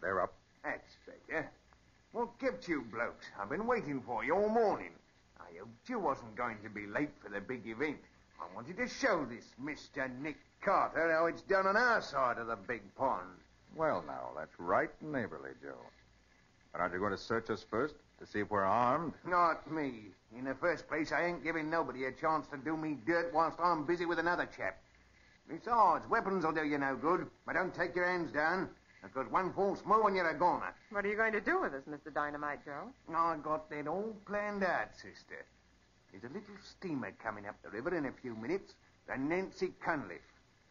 They're 0.00 0.22
up. 0.22 0.32
That's 0.64 0.96
better. 1.28 1.50
What 2.12 2.38
kept 2.38 2.68
you 2.68 2.82
blokes? 2.90 3.26
I've 3.38 3.50
been 3.50 3.66
waiting 3.66 4.00
for 4.00 4.24
you 4.24 4.34
all 4.34 4.48
morning. 4.48 4.92
I 5.38 5.58
hoped 5.58 5.88
you 5.88 5.98
wasn't 5.98 6.36
going 6.36 6.56
to 6.62 6.70
be 6.70 6.86
late 6.86 7.10
for 7.22 7.28
the 7.28 7.40
big 7.40 7.66
event. 7.66 7.98
I 8.40 8.44
wanted 8.54 8.78
to 8.78 8.88
show 8.88 9.26
this 9.26 9.44
Mr. 9.62 10.08
Nick 10.20 10.38
Carter 10.62 11.12
how 11.12 11.26
it's 11.26 11.42
done 11.42 11.66
on 11.66 11.76
our 11.76 12.00
side 12.00 12.38
of 12.38 12.46
the 12.46 12.56
big 12.56 12.82
pond. 12.94 13.28
Well, 13.76 14.02
now, 14.06 14.30
that's 14.36 14.58
right 14.58 14.90
neighborly, 15.02 15.50
Joe. 15.62 15.76
But 16.72 16.80
aren't 16.80 16.94
you 16.94 16.98
going 16.98 17.12
to 17.12 17.18
search 17.18 17.50
us 17.50 17.64
first 17.70 17.94
to 18.20 18.26
see 18.26 18.40
if 18.40 18.50
we're 18.50 18.64
armed? 18.64 19.12
Not 19.26 19.70
me. 19.70 20.04
In 20.36 20.44
the 20.44 20.54
first 20.54 20.88
place, 20.88 21.12
I 21.12 21.26
ain't 21.26 21.44
giving 21.44 21.68
nobody 21.68 22.06
a 22.06 22.12
chance 22.12 22.46
to 22.48 22.56
do 22.56 22.76
me 22.76 22.96
dirt 23.06 23.32
whilst 23.34 23.60
I'm 23.60 23.84
busy 23.84 24.06
with 24.06 24.18
another 24.18 24.48
chap. 24.56 24.78
Besides, 25.48 26.08
weapons 26.08 26.44
will 26.44 26.52
do 26.52 26.64
you 26.64 26.78
no 26.78 26.96
good, 26.96 27.26
but 27.46 27.54
don't 27.54 27.74
take 27.74 27.94
your 27.94 28.06
hands 28.06 28.32
down, 28.32 28.68
because 29.02 29.30
one 29.30 29.52
false 29.52 29.82
move 29.86 30.06
and 30.06 30.16
you're 30.16 30.28
a 30.28 30.38
goner. 30.38 30.74
What 30.90 31.04
are 31.04 31.08
you 31.08 31.16
going 31.16 31.32
to 31.32 31.40
do 31.40 31.60
with 31.60 31.74
us, 31.74 31.82
Mr. 31.88 32.12
Dynamite 32.12 32.64
Joe? 32.64 32.90
I 33.14 33.36
got 33.42 33.70
that 33.70 33.86
all 33.86 34.16
planned 34.26 34.64
out, 34.64 34.94
sister. 34.94 35.46
There's 36.10 36.24
a 36.24 36.34
little 36.34 36.56
steamer 36.62 37.12
coming 37.22 37.46
up 37.46 37.56
the 37.62 37.70
river 37.70 37.96
in 37.96 38.06
a 38.06 38.12
few 38.12 38.34
minutes, 38.34 38.74
the 39.06 39.16
Nancy 39.16 39.72
Cunliffe. 39.84 40.20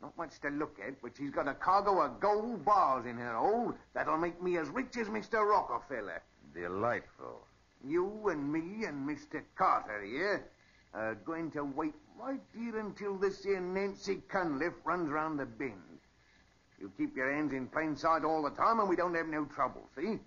Not 0.01 0.17
much 0.17 0.39
to 0.41 0.49
look 0.49 0.77
at, 0.85 1.01
but 1.01 1.11
she's 1.17 1.31
got 1.31 1.47
a 1.47 1.53
cargo 1.55 2.01
of 2.01 2.19
gold 2.19 2.63
bars 2.63 3.05
in 3.05 3.17
her 3.17 3.35
hold 3.35 3.75
that'll 3.93 4.17
make 4.17 4.41
me 4.41 4.57
as 4.57 4.69
rich 4.69 4.95
as 4.97 5.07
Mr. 5.07 5.47
Rockefeller. 5.47 6.21
Delightful. 6.53 7.47
You 7.83 8.29
and 8.29 8.51
me 8.51 8.85
and 8.85 9.07
Mr. 9.07 9.41
Carter 9.55 10.03
here 10.03 10.47
are 10.93 11.15
going 11.15 11.51
to 11.51 11.63
wait 11.63 11.95
right 12.19 12.41
here 12.55 12.79
until 12.79 13.15
this 13.17 13.43
here 13.43 13.59
Nancy 13.59 14.21
Cunliffe 14.27 14.85
runs 14.85 15.09
round 15.09 15.39
the 15.39 15.45
bend. 15.45 15.73
You 16.79 16.91
keep 16.97 17.15
your 17.15 17.33
hands 17.33 17.53
in 17.53 17.67
plain 17.67 17.95
sight 17.95 18.23
all 18.23 18.43
the 18.43 18.51
time 18.51 18.79
and 18.79 18.87
we 18.87 18.95
don't 18.95 19.15
have 19.15 19.27
no 19.27 19.45
trouble, 19.45 19.87
see? 19.95 20.19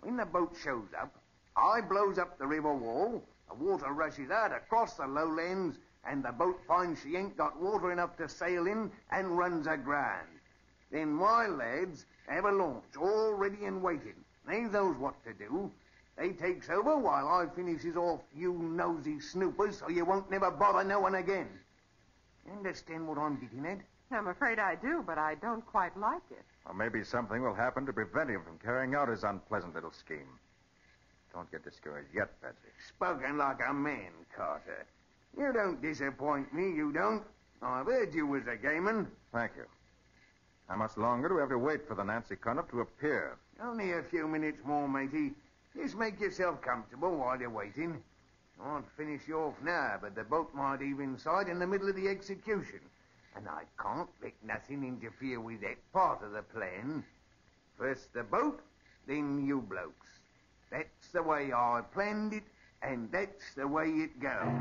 When 0.00 0.16
the 0.16 0.26
boat 0.26 0.54
shows 0.62 0.88
up, 0.98 1.14
I 1.56 1.80
blows 1.80 2.18
up 2.18 2.38
the 2.38 2.46
river 2.46 2.74
wall, 2.74 3.22
the 3.48 3.54
water 3.54 3.92
rushes 3.92 4.30
out 4.30 4.52
across 4.52 4.94
the 4.94 5.06
lowlands, 5.06 5.78
and 6.04 6.24
the 6.24 6.32
boat 6.32 6.60
finds 6.66 7.02
she 7.02 7.16
ain't 7.16 7.36
got 7.36 7.60
water 7.60 7.92
enough 7.92 8.16
to 8.16 8.28
sail 8.28 8.66
in 8.66 8.90
and 9.10 9.36
runs 9.36 9.66
aground. 9.66 10.28
Then 10.90 11.12
my 11.12 11.46
lads 11.46 12.06
have 12.26 12.44
a 12.44 12.52
launch 12.52 12.96
all 12.98 13.34
ready 13.34 13.64
and 13.64 13.82
waiting. 13.82 14.24
They 14.46 14.60
knows 14.60 14.96
what 14.96 15.22
to 15.24 15.32
do. 15.32 15.70
They 16.16 16.30
takes 16.30 16.68
over 16.68 16.96
while 16.96 17.28
I 17.28 17.46
finishes 17.54 17.96
off 17.96 18.20
you 18.34 18.52
nosy 18.52 19.20
snoopers 19.20 19.78
so 19.78 19.88
you 19.88 20.04
won't 20.04 20.30
never 20.30 20.50
bother 20.50 20.84
no 20.84 21.00
one 21.00 21.14
again. 21.14 21.48
Understand 22.50 23.06
what 23.06 23.18
I'm 23.18 23.40
getting 23.40 23.64
at? 23.66 23.80
I'm 24.12 24.26
afraid 24.26 24.58
I 24.58 24.74
do, 24.74 25.04
but 25.06 25.18
I 25.18 25.36
don't 25.36 25.64
quite 25.64 25.96
like 25.96 26.22
it. 26.30 26.44
Or 26.66 26.74
maybe 26.74 27.04
something 27.04 27.42
will 27.42 27.54
happen 27.54 27.86
to 27.86 27.92
prevent 27.92 28.30
him 28.30 28.42
from 28.44 28.58
carrying 28.58 28.94
out 28.94 29.08
his 29.08 29.22
unpleasant 29.22 29.74
little 29.74 29.92
scheme. 29.92 30.38
Don't 31.32 31.50
get 31.50 31.64
discouraged 31.64 32.08
yet, 32.12 32.40
Patsy. 32.42 32.68
Spoken 32.88 33.38
like 33.38 33.58
a 33.68 33.72
man, 33.72 34.10
Carter. 34.36 34.84
You 35.38 35.52
don't 35.52 35.80
disappoint 35.80 36.52
me, 36.52 36.72
you 36.72 36.92
don't. 36.92 37.22
I've 37.62 37.86
heard 37.86 38.12
you 38.12 38.26
was 38.26 38.42
a 38.48 38.56
gameman. 38.56 39.06
Thank 39.32 39.52
you. 39.56 39.64
How 40.68 40.76
much 40.76 40.96
longer 40.96 41.28
do 41.28 41.34
we 41.34 41.40
have 41.40 41.50
to 41.50 41.58
wait 41.58 41.86
for 41.86 41.94
the 41.94 42.02
Nancy 42.02 42.34
Cunliffe 42.34 42.70
to 42.70 42.80
appear? 42.80 43.36
Only 43.62 43.92
a 43.92 44.02
few 44.02 44.26
minutes 44.26 44.58
more, 44.64 44.88
matey. 44.88 45.32
Just 45.76 45.96
make 45.96 46.18
yourself 46.18 46.60
comfortable 46.62 47.16
while 47.16 47.38
you're 47.38 47.50
waiting. 47.50 48.02
I'd 48.62 48.82
finish 48.96 49.22
you 49.28 49.38
off 49.38 49.54
now, 49.62 49.98
but 50.00 50.16
the 50.16 50.24
boat 50.24 50.50
might 50.52 50.80
heave 50.80 51.00
inside 51.00 51.48
in 51.48 51.58
the 51.60 51.66
middle 51.66 51.88
of 51.88 51.96
the 51.96 52.08
execution. 52.08 52.80
And 53.36 53.48
I 53.48 53.62
can't 53.80 54.08
let 54.22 54.34
nothing 54.44 54.84
interfere 54.84 55.40
with 55.40 55.60
that 55.62 55.78
part 55.92 56.22
of 56.22 56.32
the 56.32 56.42
plan. 56.42 57.04
First 57.78 58.12
the 58.12 58.22
boat, 58.22 58.60
then 59.06 59.46
you 59.46 59.60
blokes. 59.60 60.08
That's 60.70 61.08
the 61.12 61.22
way 61.22 61.52
I 61.52 61.82
planned 61.92 62.32
it, 62.32 62.44
and 62.82 63.10
that's 63.10 63.54
the 63.54 63.66
way 63.66 63.86
it 63.86 64.20
goes. 64.20 64.52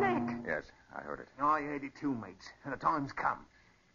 Nick! 0.00 0.36
Yes, 0.46 0.64
I 0.94 1.00
heard 1.02 1.20
it. 1.20 1.28
I 1.40 1.60
heard 1.60 1.84
it 1.84 1.92
too, 1.98 2.14
mates, 2.14 2.48
and 2.64 2.72
the 2.72 2.76
time's 2.76 3.12
come. 3.12 3.46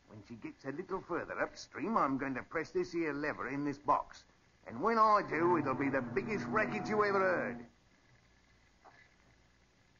When 0.09 0.19
she 0.27 0.35
gets 0.35 0.65
a 0.65 0.71
little 0.71 1.01
further 1.07 1.39
upstream, 1.41 1.97
I'm 1.97 2.17
going 2.17 2.35
to 2.35 2.43
press 2.43 2.71
this 2.71 2.91
here 2.91 3.13
lever 3.13 3.49
in 3.49 3.65
this 3.65 3.77
box. 3.77 4.23
And 4.67 4.81
when 4.81 4.97
I 4.97 5.21
do, 5.29 5.57
it'll 5.57 5.75
be 5.75 5.89
the 5.89 6.01
biggest 6.01 6.45
racket 6.47 6.87
you 6.87 7.03
ever 7.03 7.19
heard. 7.19 7.65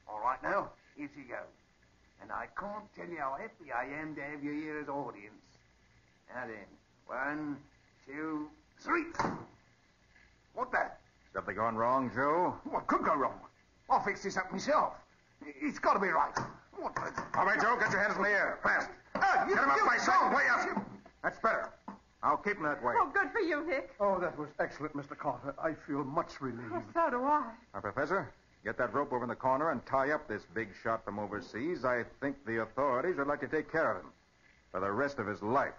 All 0.07 0.19
right 0.19 0.41
now, 0.41 0.71
here 0.95 1.09
she 1.13 1.23
goes. 1.23 1.64
And 2.21 2.32
I 2.32 2.47
can't 2.60 2.86
tell 2.95 3.08
you 3.08 3.17
how 3.19 3.38
happy 3.39 3.71
I 3.71 3.86
am 4.01 4.15
to 4.15 4.21
have 4.21 4.43
you 4.43 4.51
here 4.51 4.80
as 4.80 4.89
audience. 4.89 5.34
Now 6.34 6.47
then, 6.47 6.65
one, 7.06 7.58
two, 8.06 8.49
three. 8.80 9.06
What 10.54 10.71
the? 10.71 10.89
Something 11.34 11.56
gone 11.56 11.75
wrong, 11.75 12.10
Joe? 12.15 12.56
What 12.63 12.88
could 12.88 13.04
go 13.04 13.15
wrong? 13.15 13.39
I'll 13.89 14.04
fix 14.04 14.23
this 14.23 14.38
up 14.38 14.51
myself. 14.51 14.93
It's 15.45 15.80
got 15.80 15.93
to 15.93 15.99
be 15.99 16.08
right. 16.08 16.34
What? 16.78 16.97
All 17.38 17.45
right, 17.45 17.60
Joe, 17.62 17.75
get 17.80 17.91
your 17.91 18.01
hands 18.01 18.15
in 18.17 18.23
the 18.23 18.30
air. 18.30 18.60
Fast. 18.63 18.89
Uh, 19.15 19.45
you, 19.47 19.56
Get 19.56 19.63
him 19.63 19.69
up 19.69 19.78
you- 19.78 19.86
by 19.86 19.97
sight. 19.97 20.34
Way 20.36 20.43
up. 20.49 20.65
you- 20.65 20.86
That's 21.23 21.38
better. 21.39 21.69
I'll 22.23 22.38
keep 22.38 22.58
him 22.58 22.63
that 22.63 22.82
way. 22.84 22.93
Oh, 22.97 23.10
good 23.13 23.30
for 23.32 23.39
you, 23.39 23.65
Nick. 23.67 23.91
Oh, 23.99 24.19
that 24.19 24.38
was 24.39 24.49
excellent, 24.60 24.93
Mr. 24.95 25.15
Carter. 25.15 25.54
I 25.62 25.73
feel 25.73 26.04
much 26.04 26.41
relieved. 26.41 26.71
Oh, 26.73 26.82
so 26.93 27.10
do 27.12 27.23
I. 27.23 27.51
Now, 27.73 27.82
Professor, 27.82 28.34
get 28.65 28.78
that 28.80 28.93
rope 28.95 29.13
over 29.13 29.23
in 29.23 29.30
the 29.30 29.36
corner 29.36 29.69
and 29.69 29.86
tie 29.86 30.12
up 30.12 30.28
this 30.28 30.41
big 30.56 30.69
shot 30.82 31.06
from 31.06 31.19
overseas. 31.19 31.86
I 31.86 32.04
think 32.19 32.36
the 32.47 32.63
authorities 32.63 33.15
would 33.17 33.28
like 33.28 33.41
to 33.41 33.47
take 33.47 33.71
care 33.71 33.91
of 33.91 34.04
him 34.04 34.12
for 34.71 34.80
the 34.80 34.91
rest 34.91 35.19
of 35.19 35.28
his 35.28 35.41
life. 35.43 35.73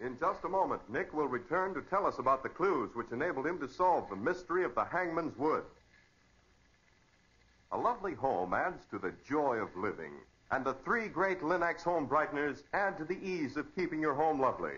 In 0.00 0.18
just 0.18 0.44
a 0.44 0.48
moment, 0.48 0.80
Nick 0.88 1.12
will 1.12 1.28
return 1.28 1.74
to 1.74 1.82
tell 1.82 2.06
us 2.06 2.18
about 2.18 2.42
the 2.42 2.48
clues 2.48 2.90
which 2.94 3.10
enabled 3.12 3.46
him 3.46 3.58
to 3.58 3.68
solve 3.68 4.08
the 4.08 4.16
mystery 4.16 4.64
of 4.64 4.74
the 4.74 4.84
hangman's 4.84 5.36
wood. 5.36 5.64
A 7.70 7.76
lovely 7.76 8.14
home 8.14 8.54
adds 8.54 8.86
to 8.90 8.98
the 8.98 9.12
joy 9.28 9.56
of 9.56 9.68
living, 9.76 10.12
and 10.50 10.64
the 10.64 10.74
three 10.84 11.08
great 11.08 11.42
Lin-X 11.42 11.82
home 11.82 12.06
brighteners 12.06 12.62
add 12.72 12.96
to 12.98 13.04
the 13.04 13.18
ease 13.26 13.56
of 13.56 13.74
keeping 13.74 14.00
your 14.00 14.14
home 14.14 14.40
lovely. 14.40 14.74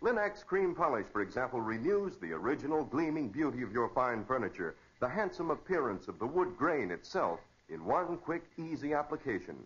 Lin-X 0.00 0.42
Cream 0.42 0.74
Polish, 0.74 1.06
for 1.12 1.20
example, 1.22 1.60
renews 1.60 2.16
the 2.16 2.32
original 2.32 2.84
gleaming 2.84 3.28
beauty 3.28 3.62
of 3.62 3.72
your 3.72 3.88
fine 3.90 4.24
furniture, 4.24 4.76
the 5.00 5.08
handsome 5.08 5.50
appearance 5.50 6.08
of 6.08 6.18
the 6.18 6.26
wood 6.26 6.56
grain 6.56 6.90
itself, 6.90 7.40
in 7.68 7.84
one 7.84 8.16
quick, 8.18 8.44
easy 8.58 8.92
application. 8.92 9.56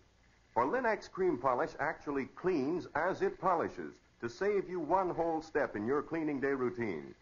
For 0.53 0.65
Lin-X 0.65 1.07
Cream 1.07 1.37
Polish 1.37 1.71
actually 1.79 2.25
cleans 2.35 2.87
as 2.95 3.21
it 3.21 3.39
polishes 3.39 3.93
to 4.21 4.29
save 4.29 4.69
you 4.69 4.79
one 4.79 5.09
whole 5.09 5.41
step 5.41 5.75
in 5.75 5.85
your 5.85 6.01
cleaning 6.01 6.39
day 6.39 6.53
routine. 6.53 7.15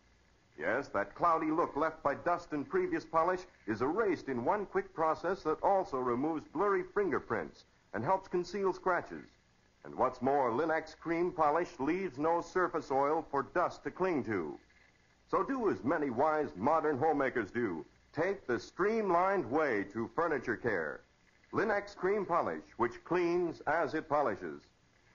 Yes, 0.58 0.88
that 0.90 1.14
cloudy 1.14 1.52
look 1.52 1.76
left 1.76 2.02
by 2.02 2.16
dust 2.16 2.52
and 2.52 2.68
previous 2.68 3.06
polish 3.06 3.42
is 3.68 3.82
erased 3.82 4.28
in 4.28 4.44
one 4.44 4.66
quick 4.66 4.94
process 4.94 5.44
that 5.44 5.62
also 5.62 5.98
removes 5.98 6.48
blurry 6.48 6.84
fingerprints 6.96 7.66
and 7.94 8.04
helps 8.04 8.28
conceal 8.28 8.74
scratches. 8.74 9.30
And 9.84 9.96
what's 9.96 10.22
more, 10.22 10.52
Lin-X 10.52 10.96
Cream 10.96 11.32
Polish 11.32 11.80
leaves 11.80 12.18
no 12.18 12.42
surface 12.42 12.92
oil 12.92 13.26
for 13.32 13.44
dust 13.44 13.84
to 13.84 13.92
cling 13.92 14.24
to. 14.26 14.60
So 15.30 15.44
do 15.44 15.70
as 15.70 15.84
many 15.84 16.10
wise 16.10 16.50
modern 16.56 16.98
homemakers 16.98 17.52
do. 17.52 17.86
Take 18.14 18.48
the 18.48 18.60
streamlined 18.60 19.50
way 19.50 19.86
to 19.94 20.10
furniture 20.16 20.58
care. 20.58 21.02
Lin-X 21.54 21.96
Cream 21.96 22.26
Polish, 22.26 22.64
which 22.78 23.04
cleans 23.04 23.62
as 23.68 23.94
it 23.94 24.10
polishes. 24.10 24.62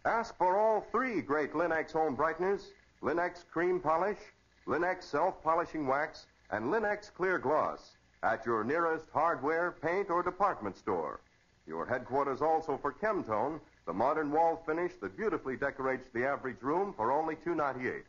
Ask 0.05 0.37
for 0.37 0.57
all 0.57 0.81
three 0.81 1.21
great 1.21 1.55
Lin-X 1.55 1.93
home 1.93 2.17
brighteners 2.17 2.71
Lin-X 3.03 3.45
Cream 3.51 3.81
Polish, 3.81 4.19
Lin-X 4.67 5.07
Self 5.07 5.43
Polishing 5.43 5.87
Wax, 5.87 6.27
and 6.51 6.71
Lin-X 6.71 7.11
Clear 7.11 7.39
Gloss 7.39 7.97
at 8.23 8.47
your 8.47 8.65
nearest 8.65 9.07
hardware, 9.13 9.73
paint, 9.73 10.09
or 10.09 10.23
department 10.23 10.77
store. 10.77 11.21
Your 11.67 11.87
headquarters 11.87 12.43
also 12.43 12.77
for 12.77 12.93
Chemtone, 12.93 13.61
the 13.87 13.93
modern 13.93 14.31
wall 14.31 14.63
finish 14.67 14.93
that 15.01 15.17
beautifully 15.17 15.57
decorates 15.57 16.09
the 16.13 16.27
average 16.27 16.61
room 16.63 16.93
for 16.97 17.13
only 17.13 17.37
$2.98. 17.37 18.03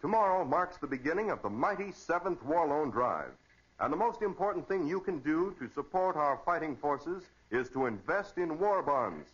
Tomorrow 0.00 0.44
marks 0.44 0.78
the 0.78 0.86
beginning 0.86 1.30
of 1.30 1.42
the 1.42 1.50
mighty 1.50 1.92
seventh 1.92 2.42
War 2.42 2.66
Loan 2.66 2.90
Drive. 2.90 3.32
And 3.80 3.92
the 3.92 3.96
most 3.96 4.20
important 4.22 4.68
thing 4.68 4.86
you 4.86 5.00
can 5.00 5.20
do 5.20 5.54
to 5.58 5.68
support 5.68 6.16
our 6.16 6.40
fighting 6.44 6.76
forces 6.76 7.24
is 7.50 7.70
to 7.70 7.86
invest 7.86 8.36
in 8.36 8.58
war 8.58 8.82
bonds. 8.82 9.28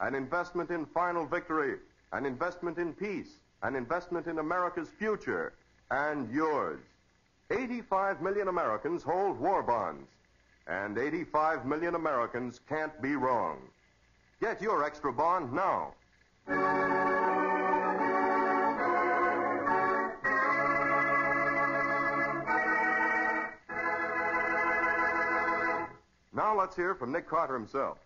An 0.00 0.14
investment 0.14 0.70
in 0.70 0.86
final 0.86 1.26
victory, 1.26 1.78
an 2.12 2.24
investment 2.24 2.78
in 2.78 2.92
peace, 2.92 3.38
an 3.62 3.74
investment 3.74 4.26
in 4.28 4.38
America's 4.38 4.88
future 4.88 5.52
and 5.90 6.32
yours. 6.32 6.80
85 7.50 8.22
million 8.22 8.48
Americans 8.48 9.02
hold 9.02 9.38
war 9.40 9.62
bonds, 9.62 10.08
and 10.68 10.98
85 10.98 11.64
million 11.64 11.94
Americans 11.94 12.60
can't 12.68 13.00
be 13.00 13.16
wrong. 13.16 13.58
Get 14.40 14.60
your 14.60 14.84
extra 14.84 15.12
bond 15.12 15.52
now. 15.52 15.94
Now 26.34 26.56
let's 26.56 26.76
hear 26.76 26.94
from 26.94 27.10
Nick 27.10 27.28
Carter 27.28 27.54
himself. 27.54 27.98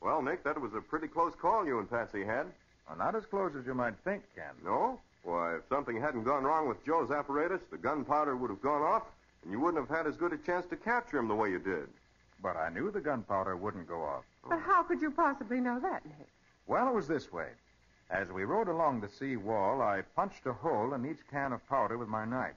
Well, 0.00 0.22
Nick, 0.22 0.44
that 0.44 0.60
was 0.60 0.74
a 0.74 0.80
pretty 0.80 1.08
close 1.08 1.34
call 1.34 1.66
you 1.66 1.80
and 1.80 1.90
Patsy 1.90 2.22
had. 2.22 2.46
Well, 2.86 2.96
not 2.96 3.16
as 3.16 3.26
close 3.26 3.52
as 3.58 3.66
you 3.66 3.74
might 3.74 3.94
think, 4.04 4.22
Ken. 4.36 4.54
No? 4.64 5.00
Why, 5.24 5.56
if 5.56 5.62
something 5.68 6.00
hadn't 6.00 6.22
gone 6.22 6.44
wrong 6.44 6.68
with 6.68 6.84
Joe's 6.86 7.10
apparatus, 7.10 7.60
the 7.70 7.78
gunpowder 7.78 8.36
would 8.36 8.50
have 8.50 8.62
gone 8.62 8.82
off, 8.82 9.02
and 9.42 9.52
you 9.52 9.60
wouldn't 9.60 9.86
have 9.86 9.96
had 9.96 10.06
as 10.06 10.16
good 10.16 10.32
a 10.32 10.38
chance 10.38 10.66
to 10.66 10.76
capture 10.76 11.18
him 11.18 11.28
the 11.28 11.34
way 11.34 11.50
you 11.50 11.58
did. 11.58 11.88
But 12.42 12.56
I 12.56 12.68
knew 12.68 12.90
the 12.90 13.00
gunpowder 13.00 13.56
wouldn't 13.56 13.88
go 13.88 14.02
off. 14.02 14.24
But 14.48 14.60
how 14.60 14.82
could 14.82 15.00
you 15.00 15.10
possibly 15.10 15.60
know 15.60 15.80
that, 15.80 16.04
Nick? 16.04 16.28
Well, 16.66 16.88
it 16.88 16.94
was 16.94 17.08
this 17.08 17.32
way. 17.32 17.48
As 18.10 18.30
we 18.30 18.44
rode 18.44 18.68
along 18.68 19.00
the 19.00 19.08
sea 19.08 19.36
wall, 19.36 19.82
I 19.82 20.02
punched 20.16 20.46
a 20.46 20.52
hole 20.52 20.94
in 20.94 21.04
each 21.04 21.26
can 21.30 21.52
of 21.52 21.66
powder 21.68 21.98
with 21.98 22.08
my 22.08 22.24
knife. 22.24 22.54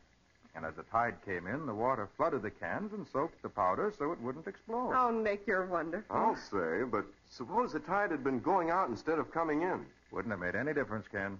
And 0.54 0.66
as 0.66 0.76
the 0.76 0.84
tide 0.84 1.16
came 1.26 1.48
in, 1.48 1.66
the 1.66 1.74
water 1.74 2.10
flooded 2.18 2.42
the 2.42 2.52
cans 2.52 2.94
and 2.94 3.08
soaked 3.08 3.42
the 3.42 3.50
powder 3.50 3.94
so 3.98 4.12
it 4.12 4.22
wouldn't 4.22 4.48
explode. 4.48 4.94
Oh, 4.94 5.10
Nick, 5.10 5.48
you're 5.48 5.66
wonderful. 5.66 6.16
I'll 6.16 6.36
say, 6.36 6.84
but 6.84 7.06
suppose 7.30 7.72
the 7.72 7.80
tide 7.80 8.12
had 8.12 8.24
been 8.24 8.40
going 8.40 8.70
out 8.70 8.90
instead 8.90 9.18
of 9.18 9.32
coming 9.32 9.62
in. 9.62 9.86
Wouldn't 10.12 10.32
have 10.32 10.42
made 10.42 10.56
any 10.56 10.74
difference, 10.74 11.08
Ken. 11.08 11.38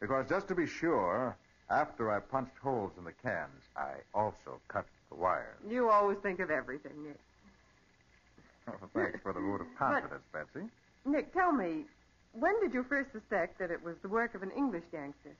Because 0.00 0.28
just 0.28 0.48
to 0.48 0.54
be 0.54 0.66
sure, 0.66 1.36
after 1.70 2.10
I 2.10 2.20
punched 2.20 2.56
holes 2.62 2.92
in 2.98 3.04
the 3.04 3.12
cans, 3.12 3.62
I 3.76 3.94
also 4.14 4.60
cut 4.68 4.86
the 5.10 5.16
wires. 5.16 5.58
You 5.68 5.90
always 5.90 6.18
think 6.18 6.40
of 6.40 6.50
everything, 6.50 6.92
Nick. 7.04 7.20
Thanks 8.94 9.20
for 9.22 9.32
the 9.32 9.40
vote 9.40 9.60
of 9.60 9.66
confidence, 9.78 10.24
Betsy. 10.32 10.66
Nick, 11.04 11.32
tell 11.32 11.52
me, 11.52 11.84
when 12.32 12.58
did 12.60 12.74
you 12.74 12.84
first 12.88 13.12
suspect 13.12 13.58
that 13.58 13.70
it 13.70 13.82
was 13.82 13.96
the 14.02 14.08
work 14.08 14.34
of 14.34 14.42
an 14.42 14.50
English 14.56 14.84
gangster? 14.92 15.36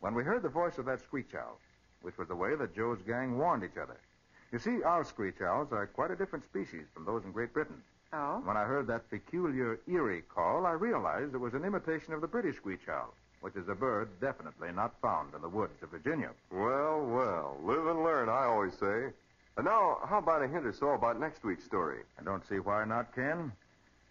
When 0.00 0.14
we 0.14 0.22
heard 0.22 0.42
the 0.42 0.48
voice 0.48 0.78
of 0.78 0.86
that 0.86 1.02
screech 1.02 1.34
owl, 1.34 1.58
which 2.02 2.16
was 2.18 2.28
the 2.28 2.36
way 2.36 2.54
that 2.54 2.74
Joe's 2.74 3.02
gang 3.02 3.36
warned 3.38 3.64
each 3.64 3.76
other. 3.80 3.98
You 4.52 4.58
see, 4.58 4.82
our 4.82 5.04
screech 5.04 5.40
owls 5.42 5.72
are 5.72 5.86
quite 5.86 6.10
a 6.10 6.16
different 6.16 6.44
species 6.44 6.86
from 6.94 7.04
those 7.04 7.24
in 7.24 7.32
Great 7.32 7.52
Britain. 7.52 7.82
Oh? 8.12 8.40
When 8.44 8.56
I 8.56 8.64
heard 8.64 8.86
that 8.86 9.10
peculiar, 9.10 9.80
eerie 9.86 10.22
call, 10.22 10.64
I 10.64 10.72
realized 10.72 11.34
it 11.34 11.38
was 11.38 11.54
an 11.54 11.64
imitation 11.64 12.14
of 12.14 12.20
the 12.20 12.26
British 12.26 12.56
screech 12.56 12.88
owl, 12.88 13.12
which 13.40 13.56
is 13.56 13.68
a 13.68 13.74
bird 13.74 14.08
definitely 14.20 14.72
not 14.72 15.00
found 15.00 15.34
in 15.34 15.42
the 15.42 15.48
woods 15.48 15.82
of 15.82 15.90
Virginia. 15.90 16.30
Well, 16.50 17.04
well, 17.06 17.56
live 17.62 17.86
and 17.86 18.02
learn, 18.02 18.28
I 18.28 18.44
always 18.44 18.74
say. 18.74 19.10
And 19.56 19.64
now, 19.64 19.98
how 20.08 20.18
about 20.18 20.42
a 20.42 20.48
hint 20.48 20.66
or 20.66 20.72
so 20.72 20.90
about 20.90 21.18
next 21.18 21.44
week's 21.44 21.64
story? 21.64 22.00
I 22.18 22.22
don't 22.22 22.46
see 22.48 22.58
why 22.58 22.84
not, 22.84 23.14
Ken. 23.14 23.52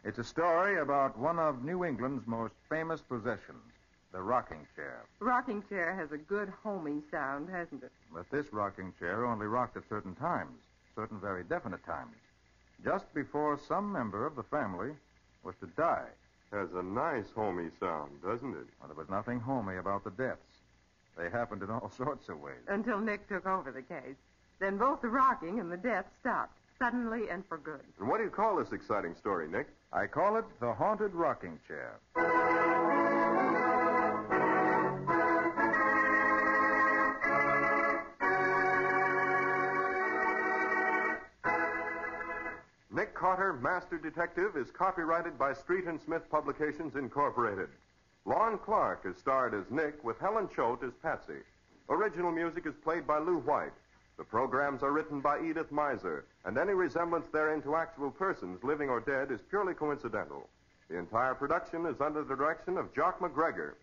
It's 0.04 0.20
a 0.20 0.24
story 0.24 0.80
about 0.80 1.18
one 1.18 1.40
of 1.40 1.64
New 1.64 1.84
England's 1.84 2.26
most 2.28 2.54
famous 2.70 3.02
possessions, 3.02 3.64
the 4.12 4.22
rocking 4.22 4.66
chair. 4.76 5.06
Rocking 5.20 5.64
chair 5.68 5.96
has 5.96 6.12
a 6.12 6.18
good 6.18 6.52
homey 6.64 7.02
sound, 7.12 7.50
hasn't 7.50 7.84
it? 7.84 7.92
But 8.14 8.30
this 8.32 8.52
rocking 8.54 8.94
chair 9.00 9.26
only 9.26 9.48
rocked 9.48 9.78
at 9.78 9.88
certain 9.90 10.16
times, 10.16 10.60
certain 10.96 11.20
very 11.20 11.44
definite 11.44 11.86
times, 11.86 12.16
just 12.84 13.14
before 13.14 13.60
some 13.68 13.92
member 13.92 14.26
of 14.26 14.36
the 14.36 14.44
family 14.44 14.92
was 15.44 15.56
to 15.62 15.68
die. 15.78 16.08
Has 16.52 16.70
a 16.76 16.84
nice 16.84 17.26
homey 17.36 17.70
sound, 17.80 18.22
doesn't 18.24 18.52
it? 18.56 18.68
Well, 18.80 18.88
there 18.88 18.96
was 18.96 19.10
nothing 19.10 19.40
homey 19.40 19.78
about 19.78 20.04
the 20.04 20.12
deaths. 20.12 20.40
They 21.18 21.30
happened 21.30 21.62
in 21.62 21.70
all 21.70 21.92
sorts 21.98 22.30
of 22.30 22.40
ways. 22.40 22.56
Until 22.68 23.00
Nick 23.00 23.28
took 23.28 23.46
over 23.46 23.72
the 23.72 23.82
case. 23.82 24.16
Then 24.60 24.78
both 24.78 25.02
the 25.02 25.10
rocking 25.10 25.60
and 25.60 25.72
the 25.72 25.78
death 25.78 26.06
stopped, 26.20 26.58
suddenly 26.80 27.30
and 27.30 27.44
for 27.48 27.58
good. 27.58 27.82
And 28.00 28.08
what 28.08 28.18
do 28.18 28.24
you 28.24 28.30
call 28.30 28.56
this 28.58 28.72
exciting 28.72 29.16
story, 29.16 29.48
Nick? 29.48 29.68
I 29.92 30.08
call 30.08 30.38
it 30.38 30.46
the 30.60 30.74
haunted 30.74 31.14
rocking 31.14 31.60
chair. 31.68 32.00
Carter, 43.28 43.60
Master 43.62 43.98
Detective, 43.98 44.56
is 44.56 44.72
copyrighted 44.72 45.38
by 45.38 45.52
Street 45.52 45.84
and 45.84 46.00
Smith 46.00 46.22
Publications, 46.32 46.96
Incorporated. 46.96 47.68
Lon 48.24 48.58
Clark 48.58 49.02
is 49.04 49.18
starred 49.18 49.54
as 49.54 49.70
Nick, 49.70 50.02
with 50.02 50.18
Helen 50.18 50.48
Choate 50.56 50.82
as 50.84 50.94
Patsy. 51.04 51.42
Original 51.90 52.32
music 52.32 52.66
is 52.66 52.74
played 52.86 53.06
by 53.06 53.18
Lou 53.18 53.40
White. 53.40 53.74
The 54.18 54.24
programs 54.24 54.82
are 54.82 54.94
written 54.94 55.20
by 55.20 55.42
Edith 55.42 55.74
Meiser, 55.74 56.24
and 56.46 56.58
any 56.58 56.72
resemblance 56.72 57.28
therein 57.34 57.62
to 57.64 57.76
actual 57.76 58.12
persons, 58.12 58.64
living 58.64 58.88
or 58.88 59.02
dead, 59.02 59.30
is 59.30 59.42
purely 59.50 59.74
coincidental. 59.74 60.48
The 60.90 60.98
entire 60.98 61.36
production 61.36 61.86
is 61.86 62.00
under 62.00 62.24
the 62.24 62.34
direction 62.34 62.78
of 62.78 62.96
Jock 62.96 63.20
MacGregor. 63.20 63.76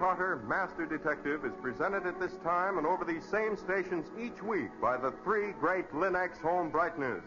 Carter, 0.00 0.40
Master 0.48 0.86
Detective, 0.86 1.44
is 1.44 1.52
presented 1.60 2.06
at 2.06 2.18
this 2.18 2.32
time 2.42 2.78
and 2.78 2.86
over 2.86 3.04
these 3.04 3.22
same 3.22 3.54
stations 3.54 4.06
each 4.18 4.42
week 4.42 4.70
by 4.80 4.96
the 4.96 5.12
three 5.22 5.52
great 5.60 5.94
Lin-X 5.94 6.38
home 6.38 6.72
brighteners 6.72 7.20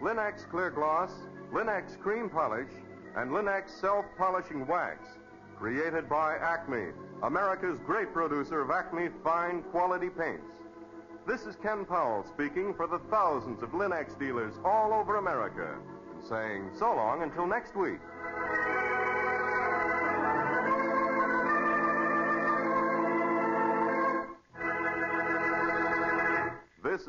Lin-X 0.00 0.46
Clear 0.48 0.70
Gloss, 0.70 1.10
Lin-X 1.52 1.96
Cream 2.00 2.30
Polish, 2.30 2.70
and 3.16 3.32
Lin-X 3.32 3.72
Self 3.74 4.04
Polishing 4.16 4.64
Wax. 4.68 5.08
Created 5.58 6.08
by 6.08 6.36
Acme, 6.36 6.92
America's 7.24 7.80
great 7.80 8.12
producer 8.14 8.60
of 8.62 8.70
Acme 8.70 9.08
fine 9.24 9.64
quality 9.64 10.08
paints. 10.08 10.54
This 11.26 11.46
is 11.46 11.56
Ken 11.56 11.84
Powell 11.84 12.24
speaking 12.24 12.74
for 12.74 12.86
the 12.86 13.00
thousands 13.10 13.60
of 13.60 13.74
Lin-X 13.74 14.14
dealers 14.14 14.54
all 14.64 14.92
over 14.92 15.16
America 15.16 15.80
and 16.14 16.24
saying 16.24 16.70
so 16.78 16.94
long 16.94 17.24
until 17.24 17.48
next 17.48 17.74
week. 17.74 17.98